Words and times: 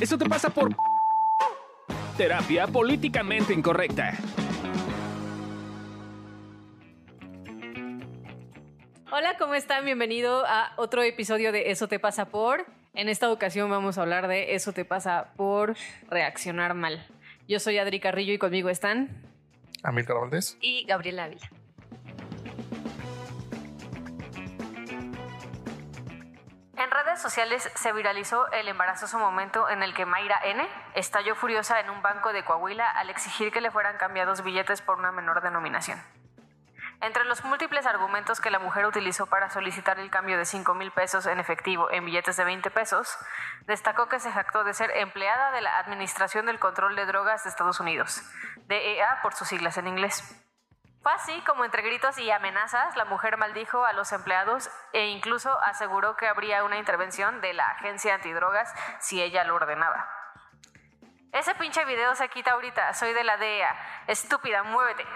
Eso 0.00 0.18
te 0.18 0.26
pasa 0.28 0.50
por 0.50 0.74
terapia 2.16 2.66
políticamente 2.66 3.52
incorrecta. 3.52 4.14
Hola, 9.10 9.36
¿cómo 9.38 9.54
están? 9.54 9.84
Bienvenido 9.84 10.44
a 10.46 10.72
otro 10.76 11.02
episodio 11.02 11.52
de 11.52 11.70
Eso 11.70 11.88
te 11.88 11.98
pasa 11.98 12.26
por. 12.26 12.66
En 12.94 13.08
esta 13.08 13.30
ocasión 13.30 13.70
vamos 13.70 13.98
a 13.98 14.02
hablar 14.02 14.28
de 14.28 14.54
Eso 14.54 14.72
te 14.72 14.84
pasa 14.84 15.32
por 15.36 15.76
reaccionar 16.08 16.74
mal. 16.74 17.06
Yo 17.48 17.60
soy 17.60 17.78
Adri 17.78 18.00
Carrillo 18.00 18.32
y 18.32 18.38
conmigo 18.38 18.68
están 18.68 19.22
Amílcar 19.82 20.16
Valdés. 20.16 20.58
y 20.60 20.84
Gabriela 20.84 21.24
Ávila. 21.24 21.48
Redes 27.16 27.22
sociales 27.22 27.72
se 27.76 27.92
viralizó 27.94 28.46
el 28.52 28.68
embarazoso 28.68 29.18
momento 29.18 29.70
en 29.70 29.82
el 29.82 29.94
que 29.94 30.04
Mayra 30.04 30.38
N. 30.44 30.68
estalló 30.94 31.34
furiosa 31.34 31.80
en 31.80 31.88
un 31.88 32.02
banco 32.02 32.34
de 32.34 32.44
Coahuila 32.44 32.90
al 32.90 33.08
exigir 33.08 33.50
que 33.52 33.62
le 33.62 33.70
fueran 33.70 33.96
cambiados 33.96 34.42
billetes 34.42 34.82
por 34.82 34.98
una 34.98 35.12
menor 35.12 35.40
denominación. 35.40 35.98
Entre 37.00 37.24
los 37.24 37.42
múltiples 37.42 37.86
argumentos 37.86 38.42
que 38.42 38.50
la 38.50 38.58
mujer 38.58 38.84
utilizó 38.84 39.24
para 39.26 39.48
solicitar 39.48 39.98
el 39.98 40.10
cambio 40.10 40.36
de 40.36 40.44
5 40.44 40.74
mil 40.74 40.90
pesos 40.90 41.24
en 41.24 41.40
efectivo 41.40 41.90
en 41.90 42.04
billetes 42.04 42.36
de 42.36 42.44
20 42.44 42.70
pesos, 42.70 43.16
destacó 43.62 44.10
que 44.10 44.20
se 44.20 44.30
jactó 44.30 44.64
de 44.64 44.74
ser 44.74 44.90
empleada 44.90 45.52
de 45.52 45.62
la 45.62 45.78
Administración 45.78 46.44
del 46.44 46.58
Control 46.58 46.96
de 46.96 47.06
Drogas 47.06 47.44
de 47.44 47.50
Estados 47.50 47.80
Unidos, 47.80 48.20
DEA 48.66 49.20
por 49.22 49.32
sus 49.32 49.48
siglas 49.48 49.78
en 49.78 49.86
inglés. 49.86 50.45
Fue 51.06 51.12
así 51.14 51.40
como 51.42 51.64
entre 51.64 51.82
gritos 51.82 52.18
y 52.18 52.28
amenazas 52.32 52.96
la 52.96 53.04
mujer 53.04 53.36
maldijo 53.36 53.84
a 53.84 53.92
los 53.92 54.10
empleados 54.10 54.68
e 54.92 55.06
incluso 55.06 55.56
aseguró 55.62 56.16
que 56.16 56.26
habría 56.26 56.64
una 56.64 56.78
intervención 56.78 57.40
de 57.40 57.52
la 57.52 57.64
agencia 57.68 58.16
antidrogas 58.16 58.74
si 58.98 59.22
ella 59.22 59.44
lo 59.44 59.54
ordenaba. 59.54 60.04
Ese 61.30 61.54
pinche 61.54 61.84
video 61.84 62.16
se 62.16 62.28
quita 62.28 62.54
ahorita, 62.54 62.92
soy 62.92 63.12
de 63.12 63.22
la 63.22 63.36
DEA. 63.36 64.02
Estúpida, 64.08 64.64
muévete. 64.64 65.06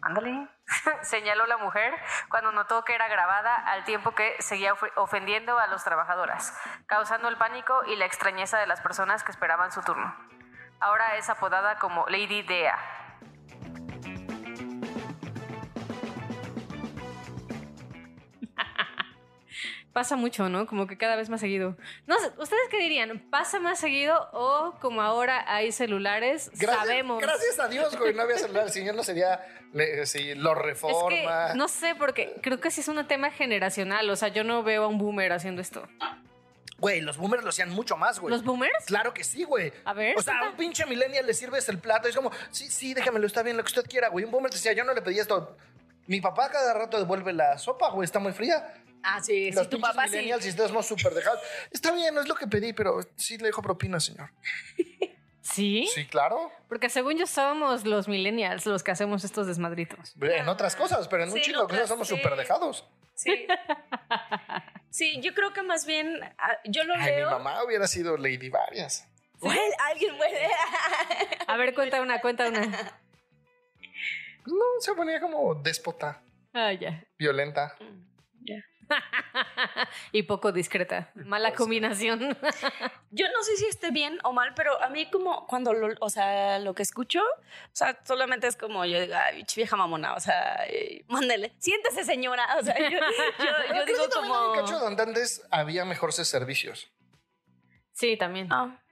Ándale, 0.00 0.48
señaló 1.02 1.44
la 1.44 1.58
mujer 1.58 1.94
cuando 2.30 2.50
notó 2.52 2.82
que 2.86 2.94
era 2.94 3.06
grabada 3.08 3.56
al 3.56 3.84
tiempo 3.84 4.12
que 4.14 4.40
seguía 4.40 4.72
of- 4.72 4.84
ofendiendo 4.96 5.58
a 5.58 5.66
las 5.66 5.84
trabajadoras, 5.84 6.58
causando 6.86 7.28
el 7.28 7.36
pánico 7.36 7.84
y 7.84 7.96
la 7.96 8.06
extrañeza 8.06 8.56
de 8.56 8.66
las 8.66 8.80
personas 8.80 9.22
que 9.22 9.32
esperaban 9.32 9.70
su 9.70 9.82
turno. 9.82 10.16
Ahora 10.80 11.16
es 11.16 11.28
apodada 11.28 11.78
como 11.78 12.06
Lady 12.08 12.40
DEA. 12.40 12.78
Pasa 19.94 20.16
mucho, 20.16 20.48
¿no? 20.50 20.66
Como 20.66 20.86
que 20.86 20.98
cada 20.98 21.14
vez 21.16 21.30
más 21.30 21.40
seguido. 21.40 21.76
No 22.06 22.18
sé, 22.18 22.26
¿ustedes 22.36 22.62
qué 22.70 22.78
dirían? 22.78 23.20
¿Pasa 23.30 23.60
más 23.60 23.78
seguido 23.78 24.28
o 24.32 24.74
como 24.80 25.00
ahora 25.00 25.44
hay 25.46 25.70
celulares, 25.72 26.50
Gracias, 26.54 26.84
sabemos? 26.86 27.22
Gracias 27.22 27.58
a 27.60 27.68
Dios, 27.68 27.96
güey, 27.96 28.12
no 28.12 28.22
había 28.22 28.36
celular. 28.36 28.68
Si 28.70 28.84
yo 28.84 28.92
no 28.92 29.04
sería, 29.04 29.40
le- 29.72 30.04
si 30.06 30.34
lo 30.34 30.50
Es 30.52 30.58
reforma. 30.58 31.48
que 31.52 31.54
no 31.56 31.68
sé, 31.68 31.94
porque 31.94 32.34
creo 32.42 32.60
que 32.60 32.70
sí 32.72 32.80
es 32.80 32.88
un 32.88 33.06
tema 33.06 33.30
generacional. 33.30 34.10
O 34.10 34.16
sea, 34.16 34.28
yo 34.28 34.42
no 34.44 34.62
veo 34.64 34.82
a 34.84 34.88
un 34.88 34.98
boomer 34.98 35.32
haciendo 35.32 35.62
esto. 35.62 35.86
Güey, 36.78 37.00
los 37.00 37.16
boomers 37.16 37.44
lo 37.44 37.50
hacían 37.50 37.70
mucho 37.70 37.96
más, 37.96 38.18
güey. 38.18 38.32
¿Los 38.32 38.42
boomers? 38.44 38.84
Claro 38.86 39.14
que 39.14 39.22
sí, 39.22 39.44
güey. 39.44 39.72
A 39.84 39.92
ver, 39.94 40.18
O 40.18 40.22
sea, 40.22 40.40
a 40.40 40.50
un 40.50 40.56
pinche 40.56 40.84
millennial 40.86 41.24
le 41.24 41.32
sirves 41.32 41.68
el 41.68 41.78
plato 41.78 42.08
y 42.08 42.10
es 42.10 42.16
como, 42.16 42.32
sí, 42.50 42.68
sí, 42.68 42.94
déjamelo, 42.94 43.26
está 43.28 43.42
bien, 43.44 43.56
lo 43.56 43.62
que 43.62 43.68
usted 43.68 43.86
quiera, 43.88 44.08
güey. 44.08 44.24
Un 44.24 44.32
boomer 44.32 44.50
te 44.50 44.56
decía, 44.56 44.72
yo 44.72 44.82
no 44.84 44.92
le 44.92 45.00
pedí 45.00 45.20
esto. 45.20 45.56
Mi 46.08 46.20
papá 46.20 46.50
cada 46.50 46.74
rato 46.74 46.98
devuelve 46.98 47.32
la 47.32 47.56
sopa, 47.58 47.90
güey, 47.90 48.04
está 48.04 48.18
muy 48.18 48.32
fría. 48.32 48.74
Ah, 49.06 49.20
sí, 49.22 49.50
Los 49.52 49.64
sí, 49.64 49.70
tu 49.70 49.80
papá 49.80 50.04
sí. 50.08 50.12
millennials 50.16 50.46
y 50.46 50.48
ustedes 50.48 50.68
somos 50.70 50.86
súper 50.86 51.12
dejados. 51.12 51.40
Está 51.70 51.92
bien, 51.92 52.14
no 52.14 52.20
es 52.22 52.28
lo 52.28 52.34
que 52.34 52.46
pedí, 52.46 52.72
pero 52.72 53.00
sí 53.16 53.36
le 53.38 53.46
dejo 53.46 53.60
propina, 53.62 54.00
señor. 54.00 54.30
¿Sí? 55.42 55.86
Sí, 55.94 56.06
claro. 56.06 56.50
Porque 56.68 56.88
según 56.88 57.18
yo 57.18 57.26
somos 57.26 57.84
los 57.84 58.08
millennials 58.08 58.64
los 58.64 58.82
que 58.82 58.90
hacemos 58.92 59.24
estos 59.24 59.46
desmadritos. 59.46 60.14
En 60.22 60.48
otras 60.48 60.74
cosas, 60.74 61.06
pero 61.06 61.24
en 61.24 61.28
un 61.28 61.34
Sí, 61.36 61.42
chingo 61.42 61.62
de 61.62 61.68
cosas 61.68 61.88
somos 61.88 62.08
sí. 62.08 62.16
súper 62.16 62.34
dejados. 62.34 62.88
Sí. 63.14 63.46
Sí, 64.88 65.20
yo 65.20 65.34
creo 65.34 65.52
que 65.52 65.62
más 65.62 65.84
bien 65.86 66.18
ah, 66.38 66.56
yo 66.64 66.84
lo 66.84 66.94
Ay, 66.94 67.16
mi 67.16 67.22
mamá 67.24 67.62
hubiera 67.62 67.86
sido 67.86 68.16
Lady 68.16 68.48
Varias. 68.48 69.06
Bueno, 69.38 69.60
alguien 69.90 70.16
puede. 70.16 70.48
A 71.46 71.56
ver, 71.58 71.74
cuenta 71.74 72.00
una, 72.00 72.20
cuenta 72.22 72.48
una. 72.48 72.62
No, 74.46 74.64
se 74.80 74.94
ponía 74.94 75.20
como 75.20 75.54
déspota, 75.56 76.22
Ah, 76.52 76.72
ya. 76.72 77.04
violenta. 77.18 77.76
y 80.12 80.22
poco 80.24 80.52
discreta. 80.52 81.10
Mala 81.14 81.54
combinación. 81.54 82.20
Yo 83.10 83.26
no 83.32 83.42
sé 83.42 83.56
si 83.56 83.66
esté 83.66 83.90
bien 83.90 84.18
o 84.24 84.32
mal, 84.32 84.54
pero 84.54 84.82
a 84.82 84.88
mí 84.88 85.10
como 85.10 85.46
cuando 85.46 85.72
lo, 85.72 85.94
o 86.00 86.10
sea, 86.10 86.58
lo 86.58 86.74
que 86.74 86.82
escucho, 86.82 87.20
o 87.20 87.70
sea, 87.72 87.98
solamente 88.04 88.46
es 88.46 88.56
como 88.56 88.84
yo 88.84 89.00
digo, 89.00 89.14
ay, 89.14 89.44
vieja 89.54 89.76
mamona, 89.76 90.14
o 90.14 90.20
sea, 90.20 90.64
mándele, 91.06 91.54
siéntese 91.58 92.04
señora, 92.04 92.56
o 92.58 92.62
sea, 92.62 92.76
yo, 92.90 92.98
yo, 92.98 93.44
yo 93.68 93.84
creo 93.84 93.86
digo 93.86 94.08
como... 94.12 94.50
un 94.50 94.58
cacho 94.58 94.78
donde 94.80 95.02
antes 95.02 95.46
había 95.50 95.84
mejores 95.84 96.16
servicios. 96.16 96.90
sí, 97.92 98.16
también. 98.16 98.48
Ah, 98.50 98.83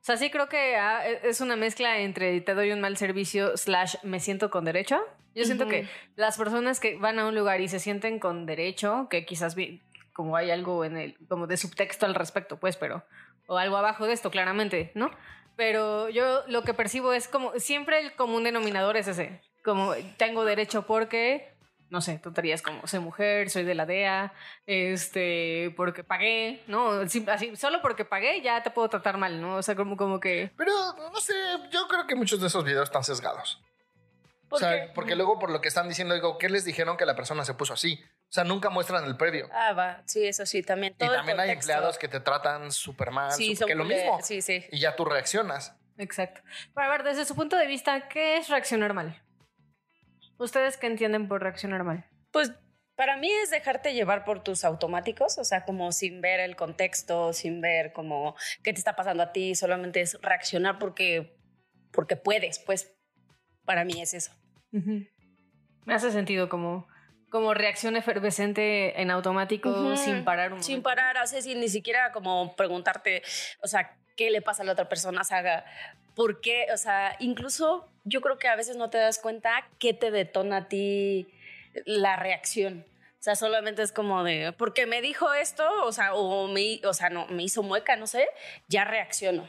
O 0.00 0.04
sea, 0.04 0.16
sí 0.16 0.30
creo 0.30 0.48
que 0.48 0.76
ah, 0.76 1.06
es 1.06 1.40
una 1.40 1.56
mezcla 1.56 1.98
entre 1.98 2.40
te 2.40 2.54
doy 2.54 2.72
un 2.72 2.80
mal 2.80 2.96
servicio 2.96 3.56
slash 3.56 3.96
me 4.02 4.20
siento 4.20 4.50
con 4.50 4.64
derecho. 4.64 5.00
Yo 5.34 5.44
siento 5.44 5.64
Ujú. 5.64 5.70
que 5.70 5.88
las 6.16 6.36
personas 6.36 6.78
que 6.78 6.96
van 6.96 7.18
a 7.18 7.26
un 7.26 7.34
lugar 7.34 7.60
y 7.60 7.68
se 7.68 7.78
sienten 7.78 8.18
con 8.18 8.44
derecho, 8.44 9.08
que 9.10 9.24
quizás 9.24 9.56
como 10.12 10.36
hay 10.36 10.50
algo 10.50 10.84
en 10.84 10.96
el, 10.96 11.16
como 11.28 11.46
de 11.46 11.56
subtexto 11.56 12.06
al 12.06 12.14
respecto, 12.14 12.58
pues, 12.58 12.76
pero, 12.76 13.04
o 13.46 13.56
algo 13.56 13.76
abajo 13.76 14.06
de 14.06 14.12
esto, 14.12 14.30
claramente, 14.30 14.92
¿no? 14.94 15.10
Pero 15.56 16.08
yo 16.08 16.42
lo 16.48 16.62
que 16.62 16.74
percibo 16.74 17.12
es 17.12 17.28
como, 17.28 17.58
siempre 17.58 18.00
el 18.00 18.14
común 18.14 18.44
denominador 18.44 18.96
es 18.96 19.08
ese, 19.08 19.40
como 19.64 19.94
tengo 20.16 20.44
derecho 20.44 20.86
porque, 20.86 21.51
no 21.92 22.00
sé, 22.00 22.18
tonterías 22.18 22.62
como 22.62 22.86
soy 22.86 23.00
mujer, 23.00 23.50
soy 23.50 23.64
de 23.64 23.74
la 23.74 23.84
DEA, 23.84 24.32
este, 24.66 25.74
porque 25.76 26.02
pagué, 26.02 26.62
¿no? 26.66 26.90
Así, 26.92 27.54
solo 27.54 27.82
porque 27.82 28.06
pagué 28.06 28.40
ya 28.40 28.62
te 28.62 28.70
puedo 28.70 28.88
tratar 28.88 29.18
mal, 29.18 29.42
¿no? 29.42 29.56
O 29.56 29.62
sea, 29.62 29.76
como, 29.76 29.98
como 29.98 30.18
que... 30.18 30.50
Pero 30.56 30.72
no 30.96 31.20
sé, 31.20 31.34
yo 31.70 31.86
creo 31.88 32.06
que 32.06 32.14
muchos 32.14 32.40
de 32.40 32.46
esos 32.46 32.64
videos 32.64 32.84
están 32.84 33.04
sesgados. 33.04 33.62
O 34.46 34.48
¿por 34.48 34.58
sea, 34.58 34.86
qué? 34.86 34.92
porque 34.94 35.16
luego 35.16 35.38
por 35.38 35.50
lo 35.50 35.60
que 35.60 35.68
están 35.68 35.86
diciendo, 35.86 36.14
digo, 36.14 36.38
¿qué 36.38 36.48
les 36.48 36.64
dijeron 36.64 36.96
que 36.96 37.04
la 37.04 37.14
persona 37.14 37.44
se 37.44 37.52
puso 37.52 37.74
así? 37.74 38.02
O 38.30 38.32
sea, 38.32 38.44
nunca 38.44 38.70
muestran 38.70 39.04
el 39.04 39.18
previo. 39.18 39.50
Ah, 39.52 39.74
va, 39.74 40.02
sí, 40.06 40.26
eso 40.26 40.46
sí, 40.46 40.62
también. 40.62 40.94
y 40.94 40.96
Todo 40.96 41.10
el 41.10 41.16
también 41.18 41.40
hay 41.40 41.50
empleados 41.50 41.98
que 41.98 42.08
te 42.08 42.20
tratan 42.20 42.72
súper 42.72 43.10
mal, 43.10 43.32
Sí, 43.32 43.54
que 43.54 43.74
lo 43.74 43.84
mismo. 43.84 44.18
Sí, 44.22 44.40
sí. 44.40 44.64
Y 44.72 44.80
ya 44.80 44.96
tú 44.96 45.04
reaccionas. 45.04 45.74
Exacto. 45.98 46.40
Pero 46.74 46.86
a 46.86 46.90
ver, 46.90 47.02
desde 47.02 47.26
su 47.26 47.34
punto 47.34 47.56
de 47.56 47.66
vista, 47.66 48.08
¿qué 48.08 48.38
es 48.38 48.48
reaccionar 48.48 48.94
mal? 48.94 49.22
¿Ustedes 50.42 50.76
qué 50.76 50.88
entienden 50.88 51.28
por 51.28 51.40
reaccionar 51.42 51.84
mal? 51.84 52.04
Pues 52.32 52.52
para 52.96 53.16
mí 53.16 53.30
es 53.42 53.50
dejarte 53.50 53.94
llevar 53.94 54.24
por 54.24 54.42
tus 54.42 54.64
automáticos, 54.64 55.38
o 55.38 55.44
sea, 55.44 55.64
como 55.64 55.92
sin 55.92 56.20
ver 56.20 56.40
el 56.40 56.56
contexto, 56.56 57.32
sin 57.32 57.60
ver 57.60 57.92
como 57.92 58.34
qué 58.62 58.72
te 58.72 58.78
está 58.78 58.96
pasando 58.96 59.22
a 59.22 59.32
ti, 59.32 59.54
solamente 59.54 60.00
es 60.00 60.18
reaccionar 60.20 60.78
porque, 60.78 61.36
porque 61.92 62.16
puedes, 62.16 62.58
pues 62.58 62.92
para 63.64 63.84
mí 63.84 64.02
es 64.02 64.14
eso. 64.14 64.32
Me 65.84 65.94
hace 65.94 66.10
sentido 66.10 66.48
como, 66.48 66.86
como 67.30 67.54
reacción 67.54 67.96
efervescente 67.96 69.00
en 69.00 69.10
automático 69.10 69.96
sin 69.96 70.24
parar 70.24 70.52
un 70.52 70.62
Sin 70.62 70.74
momento. 70.76 70.88
parar, 70.90 71.16
o 71.22 71.26
sea, 71.26 71.40
sin 71.40 71.60
ni 71.60 71.68
siquiera 71.68 72.12
como 72.12 72.54
preguntarte, 72.56 73.22
o 73.62 73.68
sea, 73.68 73.96
qué 74.16 74.30
le 74.30 74.42
pasa 74.42 74.62
a 74.62 74.66
la 74.66 74.72
otra 74.72 74.88
persona, 74.88 75.20
o 75.20 75.24
sea, 75.24 75.64
por 76.14 76.40
qué, 76.40 76.66
o 76.72 76.76
sea, 76.76 77.16
incluso 77.20 77.88
yo 78.04 78.20
creo 78.20 78.38
que 78.38 78.48
a 78.48 78.56
veces 78.56 78.76
no 78.76 78.90
te 78.90 78.98
das 78.98 79.18
cuenta 79.18 79.66
qué 79.78 79.94
te 79.94 80.10
detona 80.10 80.56
a 80.58 80.68
ti 80.68 81.28
la 81.86 82.16
reacción. 82.16 82.84
O 83.18 83.22
sea, 83.22 83.36
solamente 83.36 83.82
es 83.82 83.92
como 83.92 84.24
de, 84.24 84.52
porque 84.58 84.84
me 84.86 85.00
dijo 85.00 85.32
esto, 85.32 85.64
o 85.84 85.92
sea, 85.92 86.14
o 86.14 86.48
me, 86.48 86.80
o 86.84 86.92
sea, 86.92 87.08
no, 87.08 87.26
me 87.28 87.44
hizo 87.44 87.62
mueca, 87.62 87.94
no 87.96 88.06
sé, 88.08 88.28
ya 88.68 88.84
reacciono. 88.84 89.48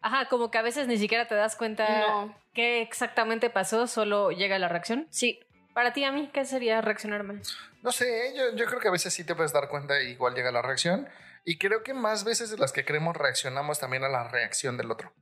Ajá, 0.00 0.28
como 0.28 0.50
que 0.50 0.58
a 0.58 0.62
veces 0.62 0.88
ni 0.88 0.98
siquiera 0.98 1.28
te 1.28 1.36
das 1.36 1.54
cuenta 1.54 2.00
No. 2.00 2.36
qué 2.52 2.82
exactamente 2.82 3.48
pasó, 3.50 3.86
solo 3.86 4.32
llega 4.32 4.58
la 4.58 4.68
reacción. 4.68 5.06
Sí, 5.10 5.38
Para 5.72 5.92
ti, 5.92 6.02
a 6.04 6.10
mí, 6.12 6.28
¿qué 6.34 6.44
sería 6.44 6.80
reaccionar 6.82 7.22
mal? 7.22 7.40
No 7.82 7.92
sé, 7.92 8.34
yo, 8.36 8.54
yo 8.56 8.66
creo 8.66 8.78
que 8.80 8.88
a 8.88 8.90
veces 8.90 9.14
sí 9.14 9.24
te 9.24 9.34
puedes 9.36 9.52
dar 9.52 9.68
cuenta 9.68 10.02
y 10.02 10.08
igual 10.10 10.34
llega 10.34 10.50
la 10.50 10.60
reacción. 10.60 11.08
Y 11.44 11.58
creo 11.58 11.82
que 11.82 11.94
más 11.94 12.24
veces 12.24 12.50
de 12.50 12.58
las 12.58 12.72
que 12.72 12.84
creemos 12.84 13.16
reaccionamos 13.16 13.78
también 13.80 14.04
a 14.04 14.08
la 14.08 14.28
reacción 14.28 14.76
del 14.76 14.90
otro. 14.90 15.12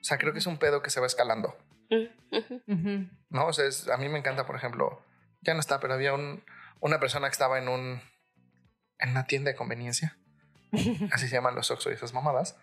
O 0.00 0.04
sea, 0.04 0.18
creo 0.18 0.32
que 0.32 0.40
es 0.40 0.46
un 0.46 0.58
pedo 0.58 0.82
que 0.82 0.90
se 0.90 1.00
va 1.00 1.06
escalando. 1.06 1.56
Mm. 2.66 3.04
¿no? 3.30 3.46
O 3.46 3.52
sea, 3.52 3.66
es- 3.66 3.88
a 3.88 3.96
mí 3.96 4.08
me 4.08 4.18
encanta, 4.18 4.46
por 4.46 4.56
ejemplo, 4.56 5.04
ya 5.42 5.54
no 5.54 5.60
está, 5.60 5.78
pero 5.80 5.94
había 5.94 6.14
un, 6.14 6.44
una 6.80 6.98
persona 6.98 7.28
que 7.28 7.32
estaba 7.32 7.58
en 7.58 7.68
un 7.68 8.02
en 8.98 9.10
una 9.10 9.26
tienda 9.26 9.50
de 9.50 9.56
conveniencia, 9.56 10.16
así 11.12 11.26
se 11.26 11.34
llaman 11.34 11.56
los 11.56 11.70
Oxxo 11.72 11.90
y 11.90 11.94
esas 11.94 12.12
mamadas, 12.12 12.56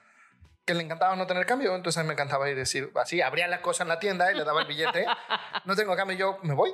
que 0.65 0.73
le 0.73 0.83
encantaba 0.83 1.15
no 1.17 1.27
tener 1.27 1.45
cambio, 1.45 1.75
entonces 1.75 1.99
a 1.99 2.03
mí 2.03 2.07
me 2.07 2.13
encantaba 2.13 2.47
ir 2.49 2.55
y 2.55 2.59
decir, 2.59 2.91
así, 2.95 3.21
abría 3.21 3.47
la 3.49 3.61
cosa 3.61 3.83
en 3.83 3.89
la 3.89 3.99
tienda 3.99 4.31
y 4.31 4.35
le 4.35 4.45
daba 4.45 4.61
el 4.61 4.67
billete, 4.67 5.05
no 5.65 5.75
tengo 5.75 5.95
cambio, 5.97 6.15
yo 6.17 6.39
me 6.43 6.53
voy. 6.53 6.71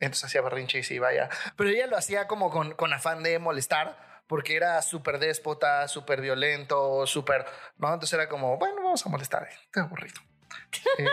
Entonces 0.00 0.24
hacía 0.24 0.42
berrinche 0.42 0.78
y 0.78 0.82
sí, 0.82 0.98
vaya. 0.98 1.30
Pero 1.56 1.70
ella 1.70 1.86
lo 1.86 1.96
hacía 1.96 2.28
como 2.28 2.50
con, 2.50 2.74
con 2.74 2.92
afán 2.92 3.22
de 3.22 3.38
molestar, 3.38 3.98
porque 4.28 4.54
era 4.54 4.80
súper 4.82 5.18
déspota, 5.18 5.88
súper 5.88 6.20
violento, 6.20 7.06
súper, 7.06 7.44
¿no? 7.78 7.88
Entonces 7.88 8.12
era 8.12 8.28
como, 8.28 8.56
bueno, 8.58 8.76
vamos 8.76 9.04
a 9.04 9.08
molestar, 9.08 9.48
qué 9.72 9.80
aburrido. 9.80 10.20
Eh, 10.98 11.06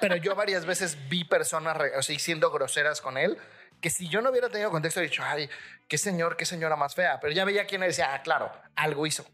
pero 0.00 0.16
yo 0.16 0.34
varias 0.34 0.66
veces 0.66 0.96
vi 1.08 1.24
personas 1.24 1.76
así 1.96 2.18
siendo 2.18 2.50
groseras 2.50 3.00
con 3.00 3.16
él, 3.16 3.38
que 3.80 3.90
si 3.90 4.08
yo 4.08 4.20
no 4.20 4.30
hubiera 4.30 4.48
tenido 4.48 4.70
contexto, 4.70 5.00
he 5.00 5.04
dicho, 5.04 5.22
ay, 5.24 5.48
qué 5.88 5.98
señor, 5.98 6.36
qué 6.36 6.44
señora 6.44 6.76
más 6.76 6.94
fea, 6.94 7.18
pero 7.20 7.32
ya 7.32 7.44
veía 7.44 7.66
quién 7.66 7.80
decía, 7.80 8.14
ah, 8.14 8.22
claro, 8.22 8.52
algo 8.76 9.06
hizo. 9.06 9.24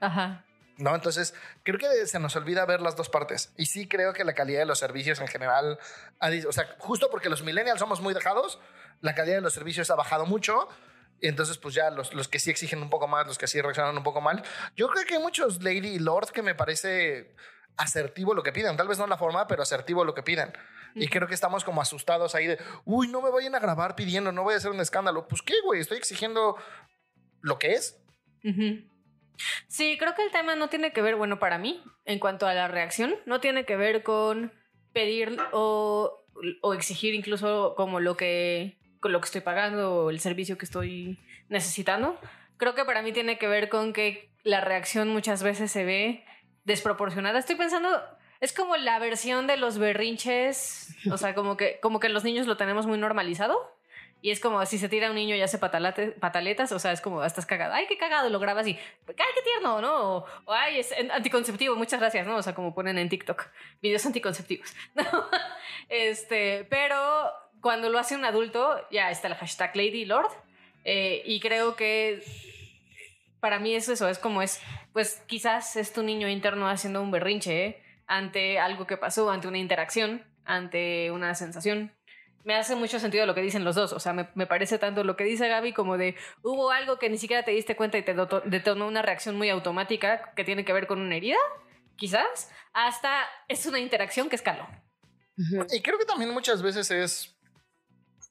Ajá. 0.00 0.44
¿no? 0.78 0.94
Entonces, 0.94 1.34
creo 1.64 1.78
que 1.78 2.06
se 2.06 2.18
nos 2.18 2.36
olvida 2.36 2.64
ver 2.64 2.80
las 2.80 2.96
dos 2.96 3.08
partes. 3.08 3.52
Y 3.56 3.66
sí 3.66 3.86
creo 3.88 4.12
que 4.12 4.24
la 4.24 4.32
calidad 4.32 4.60
de 4.60 4.66
los 4.66 4.78
servicios 4.78 5.20
en 5.20 5.26
general, 5.26 5.78
o 6.46 6.52
sea, 6.52 6.76
justo 6.78 7.10
porque 7.10 7.28
los 7.28 7.42
millennials 7.42 7.80
somos 7.80 8.00
muy 8.00 8.14
dejados, 8.14 8.60
la 9.00 9.14
calidad 9.14 9.36
de 9.36 9.42
los 9.42 9.52
servicios 9.52 9.90
ha 9.90 9.96
bajado 9.96 10.24
mucho. 10.24 10.68
Entonces, 11.20 11.58
pues 11.58 11.74
ya 11.74 11.90
los, 11.90 12.14
los 12.14 12.28
que 12.28 12.38
sí 12.38 12.50
exigen 12.50 12.82
un 12.82 12.90
poco 12.90 13.08
más, 13.08 13.26
los 13.26 13.38
que 13.38 13.46
sí 13.46 13.60
reaccionan 13.60 13.96
un 13.96 14.04
poco 14.04 14.20
mal. 14.20 14.42
Yo 14.76 14.88
creo 14.88 15.04
que 15.04 15.14
hay 15.14 15.22
muchos 15.22 15.62
Lady 15.62 15.88
y 15.88 15.98
Lord 15.98 16.30
que 16.30 16.42
me 16.42 16.54
parece 16.54 17.34
asertivo 17.76 18.34
lo 18.34 18.42
que 18.42 18.52
piden. 18.52 18.76
Tal 18.76 18.88
vez 18.88 18.98
no 18.98 19.06
la 19.06 19.16
forma, 19.16 19.46
pero 19.46 19.62
asertivo 19.62 20.04
lo 20.04 20.14
que 20.14 20.22
piden. 20.22 20.52
Y 20.94 21.08
creo 21.08 21.28
que 21.28 21.34
estamos 21.34 21.64
como 21.64 21.80
asustados 21.80 22.34
ahí 22.34 22.46
de, 22.46 22.58
uy, 22.84 23.08
no 23.08 23.22
me 23.22 23.30
vayan 23.30 23.54
a 23.54 23.60
grabar 23.60 23.94
pidiendo, 23.94 24.32
no 24.32 24.42
voy 24.42 24.54
a 24.54 24.56
hacer 24.56 24.70
un 24.70 24.80
escándalo. 24.80 25.28
Pues 25.28 25.42
qué, 25.42 25.54
güey, 25.64 25.80
estoy 25.80 25.98
exigiendo 25.98 26.56
lo 27.40 27.58
que 27.58 27.72
es. 27.72 28.00
Sí, 29.68 29.96
creo 29.98 30.14
que 30.14 30.24
el 30.24 30.30
tema 30.30 30.56
no 30.56 30.68
tiene 30.68 30.92
que 30.92 31.02
ver, 31.02 31.16
bueno, 31.16 31.38
para 31.38 31.58
mí, 31.58 31.82
en 32.04 32.18
cuanto 32.18 32.46
a 32.46 32.54
la 32.54 32.68
reacción, 32.68 33.14
no 33.26 33.40
tiene 33.40 33.64
que 33.64 33.76
ver 33.76 34.02
con 34.02 34.52
pedir 34.92 35.38
o, 35.52 36.24
o 36.62 36.74
exigir 36.74 37.14
incluso 37.14 37.74
como 37.76 38.00
lo 38.00 38.16
que, 38.16 38.78
con 39.00 39.12
lo 39.12 39.20
que 39.20 39.26
estoy 39.26 39.40
pagando 39.40 40.04
o 40.04 40.10
el 40.10 40.20
servicio 40.20 40.58
que 40.58 40.64
estoy 40.64 41.18
necesitando. 41.48 42.18
Creo 42.56 42.74
que 42.74 42.84
para 42.84 43.02
mí 43.02 43.12
tiene 43.12 43.38
que 43.38 43.48
ver 43.48 43.68
con 43.68 43.92
que 43.92 44.30
la 44.42 44.60
reacción 44.60 45.08
muchas 45.08 45.42
veces 45.42 45.70
se 45.70 45.84
ve 45.84 46.24
desproporcionada. 46.64 47.38
Estoy 47.38 47.56
pensando, 47.56 48.02
es 48.40 48.52
como 48.52 48.76
la 48.76 48.98
versión 48.98 49.46
de 49.46 49.56
los 49.56 49.78
berrinches, 49.78 50.94
o 51.10 51.16
sea, 51.16 51.34
como 51.34 51.56
que, 51.56 51.78
como 51.80 52.00
que 52.00 52.08
los 52.08 52.24
niños 52.24 52.46
lo 52.46 52.56
tenemos 52.56 52.86
muy 52.86 52.98
normalizado. 52.98 53.76
Y 54.20 54.32
es 54.32 54.40
como 54.40 54.64
si 54.66 54.78
se 54.78 54.88
tira 54.88 55.10
un 55.10 55.14
niño 55.14 55.36
y 55.36 55.42
hace 55.42 55.58
pataletas, 55.58 56.72
o 56.72 56.78
sea, 56.80 56.90
es 56.90 57.00
como, 57.00 57.22
estás 57.22 57.46
cagado. 57.46 57.72
Ay, 57.72 57.86
qué 57.88 57.96
cagado, 57.96 58.28
lo 58.30 58.40
grabas 58.40 58.66
y, 58.66 58.72
ay, 58.72 59.14
qué 59.16 59.42
tierno, 59.42 59.80
¿no? 59.80 60.16
O, 60.44 60.52
ay, 60.52 60.80
es 60.80 60.92
anticonceptivo, 61.12 61.76
muchas 61.76 62.00
gracias, 62.00 62.26
¿no? 62.26 62.34
O 62.34 62.42
sea, 62.42 62.52
como 62.52 62.74
ponen 62.74 62.98
en 62.98 63.08
TikTok, 63.08 63.46
videos 63.80 64.04
anticonceptivos. 64.06 64.74
Este, 65.88 66.66
pero 66.68 67.32
cuando 67.60 67.88
lo 67.88 67.98
hace 67.98 68.14
un 68.14 68.24
adulto, 68.24 68.76
ya 68.90 69.10
está 69.10 69.28
el 69.28 69.34
hashtag 69.34 69.76
Lady 69.76 70.04
Lord. 70.04 70.30
Eh, 70.84 71.22
y 71.24 71.40
creo 71.40 71.76
que 71.76 72.22
para 73.40 73.58
mí 73.58 73.74
es 73.74 73.88
eso, 73.88 74.08
es 74.08 74.18
como 74.18 74.42
es, 74.42 74.60
pues 74.92 75.22
quizás 75.26 75.76
es 75.76 75.92
tu 75.92 76.02
niño 76.02 76.28
interno 76.28 76.68
haciendo 76.68 77.02
un 77.02 77.10
berrinche 77.10 77.66
¿eh? 77.66 77.82
ante 78.06 78.58
algo 78.58 78.86
que 78.86 78.96
pasó, 78.96 79.30
ante 79.30 79.48
una 79.48 79.58
interacción, 79.58 80.24
ante 80.44 81.10
una 81.10 81.34
sensación 81.34 81.92
me 82.48 82.54
hace 82.54 82.74
mucho 82.76 82.98
sentido 82.98 83.26
lo 83.26 83.34
que 83.34 83.42
dicen 83.42 83.62
los 83.62 83.76
dos. 83.76 83.92
O 83.92 84.00
sea, 84.00 84.14
me, 84.14 84.46
parece 84.46 84.78
tanto 84.78 85.04
lo 85.04 85.16
que 85.16 85.24
dice 85.24 85.48
Gaby 85.48 85.74
como 85.74 85.98
de 85.98 86.16
hubo 86.42 86.70
algo 86.70 86.98
que 86.98 87.10
ni 87.10 87.18
siquiera 87.18 87.44
te 87.44 87.50
diste 87.50 87.76
cuenta 87.76 87.98
y 87.98 88.02
te 88.02 88.16
detonó 88.46 88.86
una 88.86 89.02
reacción 89.02 89.36
muy 89.36 89.50
automática 89.50 90.32
que 90.34 90.44
tiene 90.44 90.64
que 90.64 90.72
ver 90.72 90.86
con 90.86 90.98
una 90.98 91.14
herida, 91.14 91.36
quizás, 91.96 92.50
hasta 92.72 93.26
es 93.48 93.66
una 93.66 93.78
interacción 93.78 94.30
que 94.30 94.36
escaló. 94.36 94.66
Y 95.70 95.82
creo 95.82 95.98
que 95.98 96.06
también 96.06 96.30
muchas 96.32 96.62
veces 96.62 96.90
es, 96.90 97.37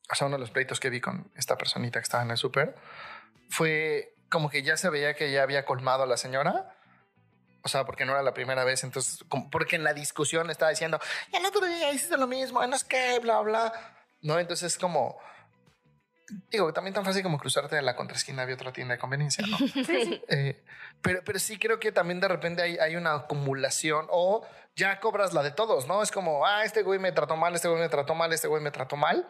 o 0.09 0.15
sea, 0.15 0.27
uno 0.27 0.37
de 0.37 0.41
los 0.41 0.51
pleitos 0.51 0.79
que 0.79 0.89
vi 0.89 1.01
con 1.01 1.31
esta 1.35 1.57
personita 1.57 1.99
que 1.99 2.03
estaba 2.03 2.23
en 2.23 2.31
el 2.31 2.37
súper 2.37 2.75
fue 3.49 4.13
como 4.29 4.49
que 4.49 4.63
ya 4.63 4.77
se 4.77 4.89
veía 4.89 5.15
que 5.15 5.31
ya 5.31 5.43
había 5.43 5.65
colmado 5.65 6.03
a 6.03 6.07
la 6.07 6.17
señora. 6.17 6.73
O 7.63 7.69
sea, 7.69 7.85
porque 7.85 8.05
no 8.05 8.13
era 8.13 8.21
la 8.21 8.33
primera 8.33 8.63
vez, 8.63 8.83
entonces, 8.85 9.25
porque 9.51 9.75
en 9.75 9.83
la 9.83 9.93
discusión 9.93 10.49
estaba 10.49 10.71
diciendo, 10.71 10.99
ya 11.33 11.39
el 11.39 11.45
otro 11.45 11.65
día 11.65 11.91
hiciste 11.91 12.15
lo 12.15 12.27
mismo, 12.27 12.65
no 12.65 12.75
es 12.75 12.85
que, 12.85 13.19
bla, 13.19 13.41
bla. 13.41 13.73
¿no? 14.21 14.39
Entonces 14.39 14.73
es 14.73 14.79
como, 14.79 15.17
digo, 16.49 16.71
también 16.73 16.93
tan 16.93 17.05
fácil 17.05 17.23
como 17.23 17.37
cruzarte 17.37 17.75
de 17.75 17.81
la 17.81 17.95
contraesquina 17.95 18.45
de 18.45 18.53
otra 18.53 18.71
tienda 18.71 18.93
de 18.93 18.99
conveniencia, 18.99 19.45
¿no? 19.47 19.57
Eh, 20.29 20.63
pero, 21.01 21.21
pero 21.23 21.39
sí 21.39 21.59
creo 21.59 21.79
que 21.79 21.91
también 21.91 22.19
de 22.19 22.27
repente 22.27 22.61
hay, 22.61 22.77
hay, 22.77 22.95
una 22.95 23.13
acumulación 23.13 24.07
o 24.09 24.45
ya 24.75 24.99
cobras 24.99 25.33
la 25.33 25.43
de 25.43 25.51
todos, 25.51 25.87
¿no? 25.87 26.01
Es 26.01 26.11
como, 26.11 26.45
ah, 26.45 26.63
este 26.63 26.83
güey 26.83 26.99
me 26.99 27.11
trató 27.11 27.35
mal, 27.35 27.53
este 27.55 27.67
güey 27.67 27.81
me 27.81 27.89
trató 27.89 28.15
mal, 28.15 28.33
este 28.33 28.47
güey 28.47 28.61
me 28.61 28.71
trató 28.71 28.95
mal. 28.95 29.27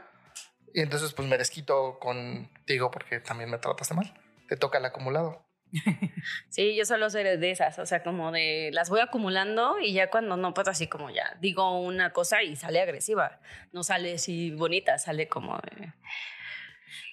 Y 0.77 0.81
entonces 0.81 1.11
pues 1.15 1.27
me 1.27 1.39
desquito 1.39 1.97
contigo 1.97 2.91
porque 2.91 3.19
también 3.19 3.49
me 3.49 3.57
trataste 3.57 3.95
mal. 3.95 4.13
Te 4.47 4.57
toca 4.57 4.77
el 4.77 4.85
acumulado. 4.85 5.43
Sí, 6.49 6.75
yo 6.75 6.85
solo 6.85 7.09
soy 7.09 7.23
de 7.23 7.51
esas, 7.51 7.79
o 7.79 7.85
sea, 7.85 8.03
como 8.03 8.31
de 8.31 8.69
las 8.73 8.89
voy 8.89 8.99
acumulando 8.99 9.79
y 9.79 9.93
ya 9.93 10.09
cuando 10.09 10.37
no, 10.37 10.53
pues 10.53 10.67
así 10.67 10.87
como 10.87 11.09
ya 11.09 11.35
digo 11.41 11.79
una 11.81 12.13
cosa 12.13 12.43
y 12.43 12.55
sale 12.55 12.79
agresiva, 12.79 13.39
no 13.71 13.83
sale 13.83 14.13
así 14.13 14.51
bonita, 14.51 14.97
sale 14.99 15.27
como 15.27 15.59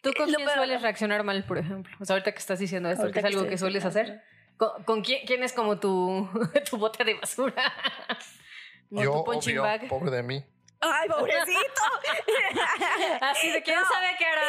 ¿Tú 0.02 0.12
con 0.14 0.26
quién 0.26 0.48
sueles 0.48 0.82
reaccionar 0.82 1.24
mal, 1.24 1.44
por 1.44 1.56
ejemplo? 1.56 1.96
O 2.00 2.04
sea, 2.04 2.14
ahorita 2.14 2.32
que 2.32 2.38
estás 2.38 2.58
diciendo 2.58 2.90
esto, 2.90 3.10
que 3.10 3.18
es 3.18 3.24
algo 3.24 3.46
que, 3.46 3.56
sueles 3.56 3.84
hacer. 3.84 4.22
¿Con, 4.58 5.02
quién, 5.02 5.26
quién, 5.26 5.42
es 5.42 5.54
como 5.54 5.80
tu, 5.80 6.28
tu 6.70 6.76
bote 6.76 7.02
de 7.02 7.14
basura? 7.14 7.72
Yo, 8.90 9.14
obvio, 9.14 9.64
pobre 9.88 10.10
de 10.10 10.22
mí. 10.22 10.44
¡Ay, 10.92 11.08
pobrecito! 11.08 11.82
Así 13.20 13.50
de 13.50 13.62
quién 13.62 13.78
sabe 13.84 14.14
qué 14.18 14.24
hará. 14.26 14.42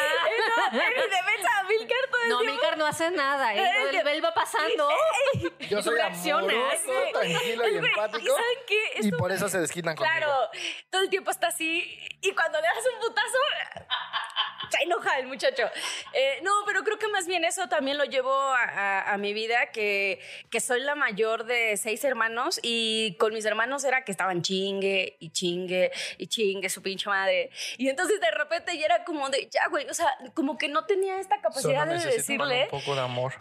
No, 0.72 0.80
en 0.80 1.10
defensa, 1.10 1.62
Milcar 1.68 2.10
todo 2.10 2.24
No, 2.28 2.40
Milcar 2.44 2.78
no 2.78 2.86
hace 2.86 3.10
nada. 3.10 3.54
Él, 3.54 3.96
él, 3.96 4.08
él 4.08 4.24
va 4.24 4.34
pasando. 4.34 4.88
Yo 5.68 5.82
soy 5.82 5.98
amoroso, 6.00 6.92
tranquilo 7.12 7.68
y 7.68 7.76
empático. 7.76 8.36
¿Y, 9.00 9.08
y 9.08 9.12
por 9.12 9.32
eso 9.32 9.48
se 9.48 9.60
desquitan 9.60 9.96
conmigo. 9.96 10.16
Claro, 10.16 10.50
todo 10.90 11.02
el 11.02 11.10
tiempo 11.10 11.30
está 11.30 11.48
así. 11.48 11.98
Y 12.20 12.32
cuando 12.32 12.60
le 12.60 12.66
das 12.66 12.84
un 12.94 13.00
putazo, 13.00 13.38
se 14.70 14.82
enoja 14.84 15.18
el 15.18 15.26
muchacho. 15.26 15.64
Eh, 16.12 16.40
no, 16.42 16.50
pero 16.66 16.82
creo 16.82 16.98
que 16.98 17.08
más 17.08 17.26
bien 17.26 17.44
eso 17.44 17.68
también 17.68 17.98
lo 17.98 18.04
llevo 18.04 18.32
a, 18.32 19.12
a, 19.12 19.18
mi 19.18 19.32
vida, 19.32 19.70
que, 19.72 20.20
que 20.50 20.60
soy 20.60 20.80
la 20.80 20.94
mayor 20.94 21.44
de 21.44 21.76
seis 21.76 22.04
hermanos 22.04 22.58
y 22.62 23.16
con 23.18 23.32
mis 23.32 23.44
hermanos 23.44 23.84
era 23.84 24.04
que 24.04 24.12
estaban 24.12 24.42
chingue 24.42 25.16
y 25.20 25.30
chingue 25.30 25.92
y 26.18 26.25
chingue 26.28 26.68
su 26.68 26.82
pinche 26.82 27.08
madre. 27.08 27.50
Y 27.78 27.88
entonces 27.88 28.20
de 28.20 28.30
repente 28.30 28.76
ya 28.78 28.86
era 28.86 29.04
como 29.04 29.28
de, 29.30 29.48
ya, 29.50 29.68
güey, 29.68 29.88
o 29.88 29.94
sea, 29.94 30.06
como 30.34 30.58
que 30.58 30.68
no 30.68 30.84
tenía 30.84 31.18
esta 31.18 31.40
capacidad 31.40 31.86
de 31.86 31.98
decirle. 31.98 32.64
Un 32.64 32.80
poco 32.80 32.94
de 32.94 33.00
amor. 33.00 33.34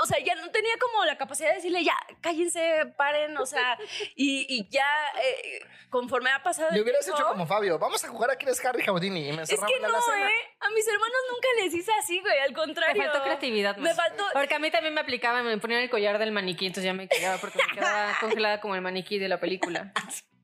O 0.00 0.06
sea, 0.06 0.18
ya 0.18 0.34
no 0.36 0.50
tenía 0.50 0.74
como 0.80 1.04
la 1.04 1.16
capacidad 1.16 1.50
de 1.50 1.56
decirle, 1.56 1.84
ya, 1.84 1.96
cállense, 2.20 2.92
paren, 2.96 3.36
o 3.38 3.46
sea, 3.46 3.78
y, 4.16 4.46
y 4.48 4.68
ya 4.68 4.86
eh, 5.22 5.60
conforme 5.90 6.30
ha 6.30 6.42
pasado. 6.42 6.70
Le 6.72 6.82
hubieras 6.82 7.06
hecho 7.06 7.24
como 7.26 7.46
Fabio, 7.46 7.78
vamos 7.78 8.04
a 8.04 8.08
jugar 8.08 8.30
a 8.30 8.36
quién 8.36 8.50
es 8.50 8.64
Harry 8.64 8.84
Houdini 8.84 9.28
y 9.28 9.32
me 9.32 9.42
Es 9.42 9.50
que 9.50 9.56
no, 9.56 9.88
¿eh? 9.88 10.30
A 10.60 10.70
mis 10.70 10.86
hermanos 10.86 11.18
nunca 11.30 11.48
les 11.62 11.74
hice 11.74 11.92
así, 12.00 12.20
güey, 12.20 12.38
al 12.40 12.52
contrario. 12.52 13.02
Me 13.02 13.08
faltó 13.08 13.24
creatividad. 13.24 13.76
Me 13.76 13.94
faltó. 13.94 14.24
Porque 14.32 14.54
a 14.54 14.58
mí 14.58 14.70
también 14.70 14.94
me 14.94 15.00
aplicaba, 15.00 15.42
me 15.42 15.56
ponían 15.58 15.82
el 15.82 15.90
collar 15.90 16.18
del 16.18 16.32
maniquí, 16.32 16.66
entonces 16.66 16.84
ya 16.84 16.92
me 16.92 17.08
quedaba 17.08 17.38
porque 17.38 17.58
me 17.58 17.74
quedaba 17.74 18.12
congelada 18.20 18.60
como 18.60 18.74
el 18.74 18.82
maniquí 18.82 19.18
de 19.18 19.28
la 19.28 19.40
película. 19.40 19.92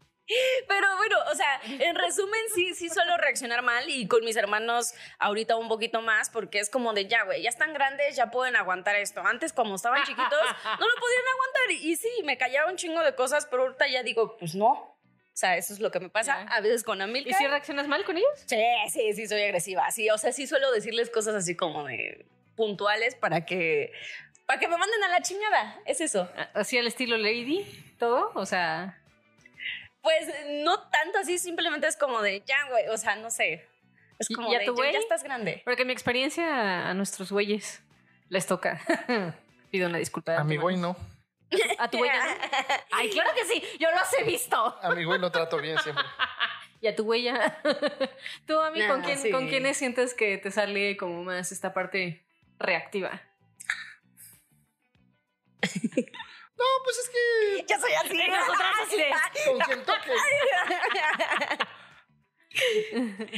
Pero 0.69 0.97
bueno, 0.97 1.17
o 1.31 1.35
sea, 1.35 1.61
en 1.65 1.97
resumen, 1.97 2.41
sí, 2.55 2.75
sí 2.75 2.89
suelo 2.89 3.17
reaccionar 3.17 3.63
mal 3.63 3.89
y 3.89 4.07
con 4.07 4.25
mis 4.25 4.37
hermanos 4.37 4.95
ahorita 5.19 5.57
un 5.57 5.69
poquito 5.69 6.03
más 6.03 6.31
porque 6.31 6.59
es 6.59 6.71
como 6.71 6.93
de 6.93 7.07
ya, 7.07 7.25
güey, 7.25 7.43
ya 7.43 7.49
están 7.49 7.73
grandes, 7.73 8.17
ya 8.17 8.31
pueden 8.31 8.57
aguantar 8.57 8.97
esto. 8.97 9.21
Antes, 9.21 9.53
como 9.53 9.75
estaban 9.75 10.03
chiquitos, 10.07 10.31
no 10.31 10.87
lo 10.87 11.01
podían 11.01 11.25
aguantar 11.35 11.71
y, 11.71 11.97
sí, 11.97 12.11
me 12.25 12.39
callaba 12.39 12.71
un 12.71 12.77
chingo 12.77 13.03
de 13.03 13.15
cosas, 13.15 13.47
pero 13.47 13.63
ahorita 13.63 13.87
ya 13.89 14.03
digo, 14.03 14.37
pues 14.37 14.55
no. 14.55 14.71
O 14.71 15.35
sea, 15.35 15.57
eso 15.57 15.73
es 15.73 15.81
lo 15.81 15.91
que 15.91 15.99
me 15.99 16.11
pasa 16.11 16.43
a 16.43 16.61
veces 16.61 16.85
con 16.85 17.01
Amilcar. 17.01 17.33
¿Y 17.33 17.35
si 17.35 17.47
reaccionas 17.47 17.89
mal 17.89 18.05
con 18.05 18.19
ellos? 18.19 18.29
Sí, 18.45 18.63
sí, 18.91 19.15
sí, 19.15 19.27
soy 19.27 19.43
agresiva. 19.43 19.91
Sí, 19.91 20.11
o 20.11 20.19
sea, 20.19 20.31
sí 20.31 20.47
suelo 20.47 20.71
decirles 20.73 21.09
cosas 21.09 21.35
así 21.35 21.57
como 21.57 21.85
de 21.85 22.27
puntuales 22.55 23.15
para 23.15 23.47
que 23.47 23.93
para 24.47 24.61
que 24.61 24.69
me 24.69 24.77
manden 24.77 25.03
a 25.05 25.09
la 25.09 25.23
chingada. 25.23 25.81
Es 25.87 26.03
eso. 26.03 26.29
Así 26.53 26.77
al 26.77 26.87
estilo 26.87 27.17
Lady, 27.17 27.65
todo, 27.99 28.33
o 28.35 28.45
sea, 28.45 29.02
pues 30.03 30.27
no 30.65 30.81
tanto 30.89 31.19
así, 31.19 31.39
simplemente 31.39 31.87
es 31.87 31.97
como 31.97 32.21
de, 32.21 32.43
ya, 32.45 32.69
güey, 32.69 32.89
o 32.89 32.99
sea, 32.99 33.17
no 33.17 33.31
sé. 33.31 33.67
Es 34.19 34.29
como 34.29 34.51
de, 34.51 34.65
tu 34.67 34.77
ya, 34.77 34.91
estás 34.91 35.23
grande. 35.23 35.63
Porque 35.65 35.85
mi 35.85 35.93
experiencia 35.93 36.89
a 36.89 36.95
nuestros 36.95 37.33
güeyes 37.33 37.83
les 38.29 38.47
toca. 38.47 38.81
Pido 39.71 39.89
una 39.89 39.99
disculpa. 39.99 40.37
A 40.37 40.45
mi 40.45 40.57
güey 40.57 40.77
no. 40.77 40.97
¿A 41.79 41.89
tu 41.89 41.99
güey 41.99 42.11
no? 42.11 42.17
Ay, 42.93 43.11
claro 43.11 43.31
que 43.35 43.45
sí, 43.45 43.63
yo 43.79 43.89
los 43.91 44.13
he 44.19 44.25
visto. 44.25 44.57
A 44.57 44.95
mi 44.95 45.05
güey 45.05 45.21
lo 45.21 45.31
trato 45.31 45.59
bien 45.59 45.79
siempre. 45.79 46.05
¿Y 46.81 46.89
a 46.89 46.97
tu 46.97 47.05
güey 47.05 47.23
ya? 47.23 47.63
¿Tú, 48.45 48.59
a 48.59 48.73
mí, 48.73 48.85
¿con, 48.89 49.03
quién, 49.03 49.31
¿con 49.31 49.49
quiénes 49.49 49.77
sientes 49.77 50.15
que 50.15 50.37
te 50.39 50.51
sale 50.51 50.97
como 50.97 51.23
más 51.23 51.53
esta 51.53 51.73
parte 51.73 52.27
reactiva? 52.59 53.23
No, 56.57 56.65
pues 56.85 56.99
es 56.99 57.09
que. 57.11 57.65
Ya 57.69 57.79
soy 57.79 57.93
así. 57.93 58.17
Nosotras 58.29 58.73
así 58.87 58.97
de. 58.97 59.11
Con 59.47 59.59
quien 59.61 59.85
toque. 59.85 60.11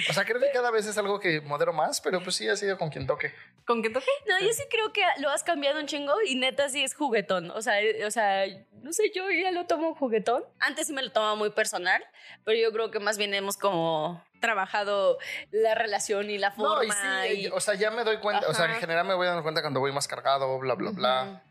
O 0.09 0.12
sea, 0.12 0.25
creo 0.25 0.40
que 0.40 0.50
cada 0.52 0.71
vez 0.73 0.87
es 0.87 0.99
algo 0.99 1.21
que 1.21 1.40
modero 1.40 1.73
más, 1.73 2.00
pero 2.00 2.21
pues 2.23 2.35
sí 2.35 2.49
ha 2.49 2.56
sido 2.56 2.76
con 2.76 2.90
quien 2.90 3.06
toque. 3.06 3.33
¿Con 3.64 3.80
qué 3.80 3.88
toque? 3.90 4.06
No, 4.26 4.40
yo 4.40 4.52
sí 4.52 4.64
creo 4.68 4.92
que 4.92 5.02
lo 5.18 5.30
has 5.30 5.44
cambiado 5.44 5.78
un 5.78 5.87
chingo 5.87 6.14
y 6.26 6.35
neta 6.35 6.68
sí 6.68 6.83
es 6.83 6.94
juguetón. 6.97 7.50
O 7.52 7.62
sea, 7.62 7.80
eh, 7.80 8.04
o 8.04 8.11
sea, 8.11 8.44
no 8.83 8.92
sé, 8.92 9.12
yo 9.14 9.30
ya 9.30 9.52
lo 9.52 9.66
tomo 9.66 9.94
juguetón. 9.94 10.44
Antes 10.59 10.88
sí 10.88 10.92
me 10.92 11.00
lo 11.02 11.12
tomaba 11.12 11.37
muy 11.37 11.50
personal, 11.50 12.04
pero 12.44 12.59
yo 12.59 12.73
creo 12.73 12.90
que 12.90 12.99
más 12.99 13.16
bien 13.16 13.35
hemos 13.35 13.56
como 13.56 14.21
trabajado 14.40 15.18
la 15.52 15.76
relación 15.76 16.28
y 16.28 16.38
la 16.38 16.50
forma. 16.50 16.75
No, 16.85 17.26
y 17.26 17.30
sí, 17.37 17.40
y- 17.42 17.49
o 17.49 17.61
sea, 17.61 17.75
ya 17.75 17.92
me 17.92 18.02
doy 18.02 18.18
cuenta, 18.18 18.49
o 18.49 18.54
sea, 18.54 18.66
en 18.66 18.80
general 18.80 19.06
me 19.06 19.14
voy 19.14 19.28
dando 19.28 19.42
cuenta 19.44 19.61
cuando 19.61 19.78
voy 19.78 19.92
más 19.92 20.09
cargado, 20.09 20.59
bla, 20.59 20.75
bla, 20.75 20.90
bla. 20.90 21.42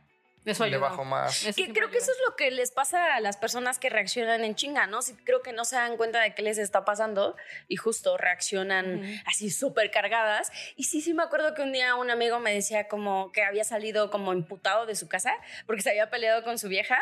Eso 0.45 0.65
Le 0.65 0.77
bajo 0.77 1.03
más. 1.05 1.45
Eso 1.45 1.55
Que 1.55 1.71
creo 1.71 1.89
que 1.89 1.97
ayuda. 1.97 2.03
eso 2.03 2.11
es 2.11 2.17
lo 2.27 2.35
que 2.35 2.51
les 2.51 2.71
pasa 2.71 3.15
a 3.15 3.19
las 3.21 3.37
personas 3.37 3.79
que 3.79 3.89
reaccionan 3.89 4.43
en 4.43 4.55
chinga, 4.55 4.87
¿no? 4.87 5.01
Sí, 5.01 5.15
creo 5.23 5.41
que 5.41 5.53
no 5.53 5.63
se 5.65 5.75
dan 5.77 5.95
cuenta 5.97 6.19
de 6.21 6.35
qué 6.35 6.41
les 6.41 6.57
está 6.57 6.83
pasando 6.85 7.35
y 7.67 7.77
justo 7.77 8.17
reaccionan 8.17 8.99
Ujú. 9.03 9.13
así 9.25 9.49
súper 9.49 9.89
cargadas. 9.91 10.51
Y 10.75 10.83
sí, 10.85 11.01
sí 11.01 11.13
me 11.13 11.23
acuerdo 11.23 11.53
que 11.53 11.61
un 11.61 11.71
día 11.71 11.95
un 11.95 12.09
amigo 12.11 12.39
me 12.39 12.53
decía 12.53 12.87
como 12.87 13.31
que 13.31 13.43
había 13.43 13.63
salido 13.63 14.09
como 14.11 14.33
imputado 14.33 14.85
de 14.85 14.95
su 14.95 15.07
casa 15.07 15.33
porque 15.65 15.81
se 15.81 15.91
había 15.91 16.09
peleado 16.09 16.43
con 16.43 16.57
su 16.59 16.67
vieja 16.67 16.99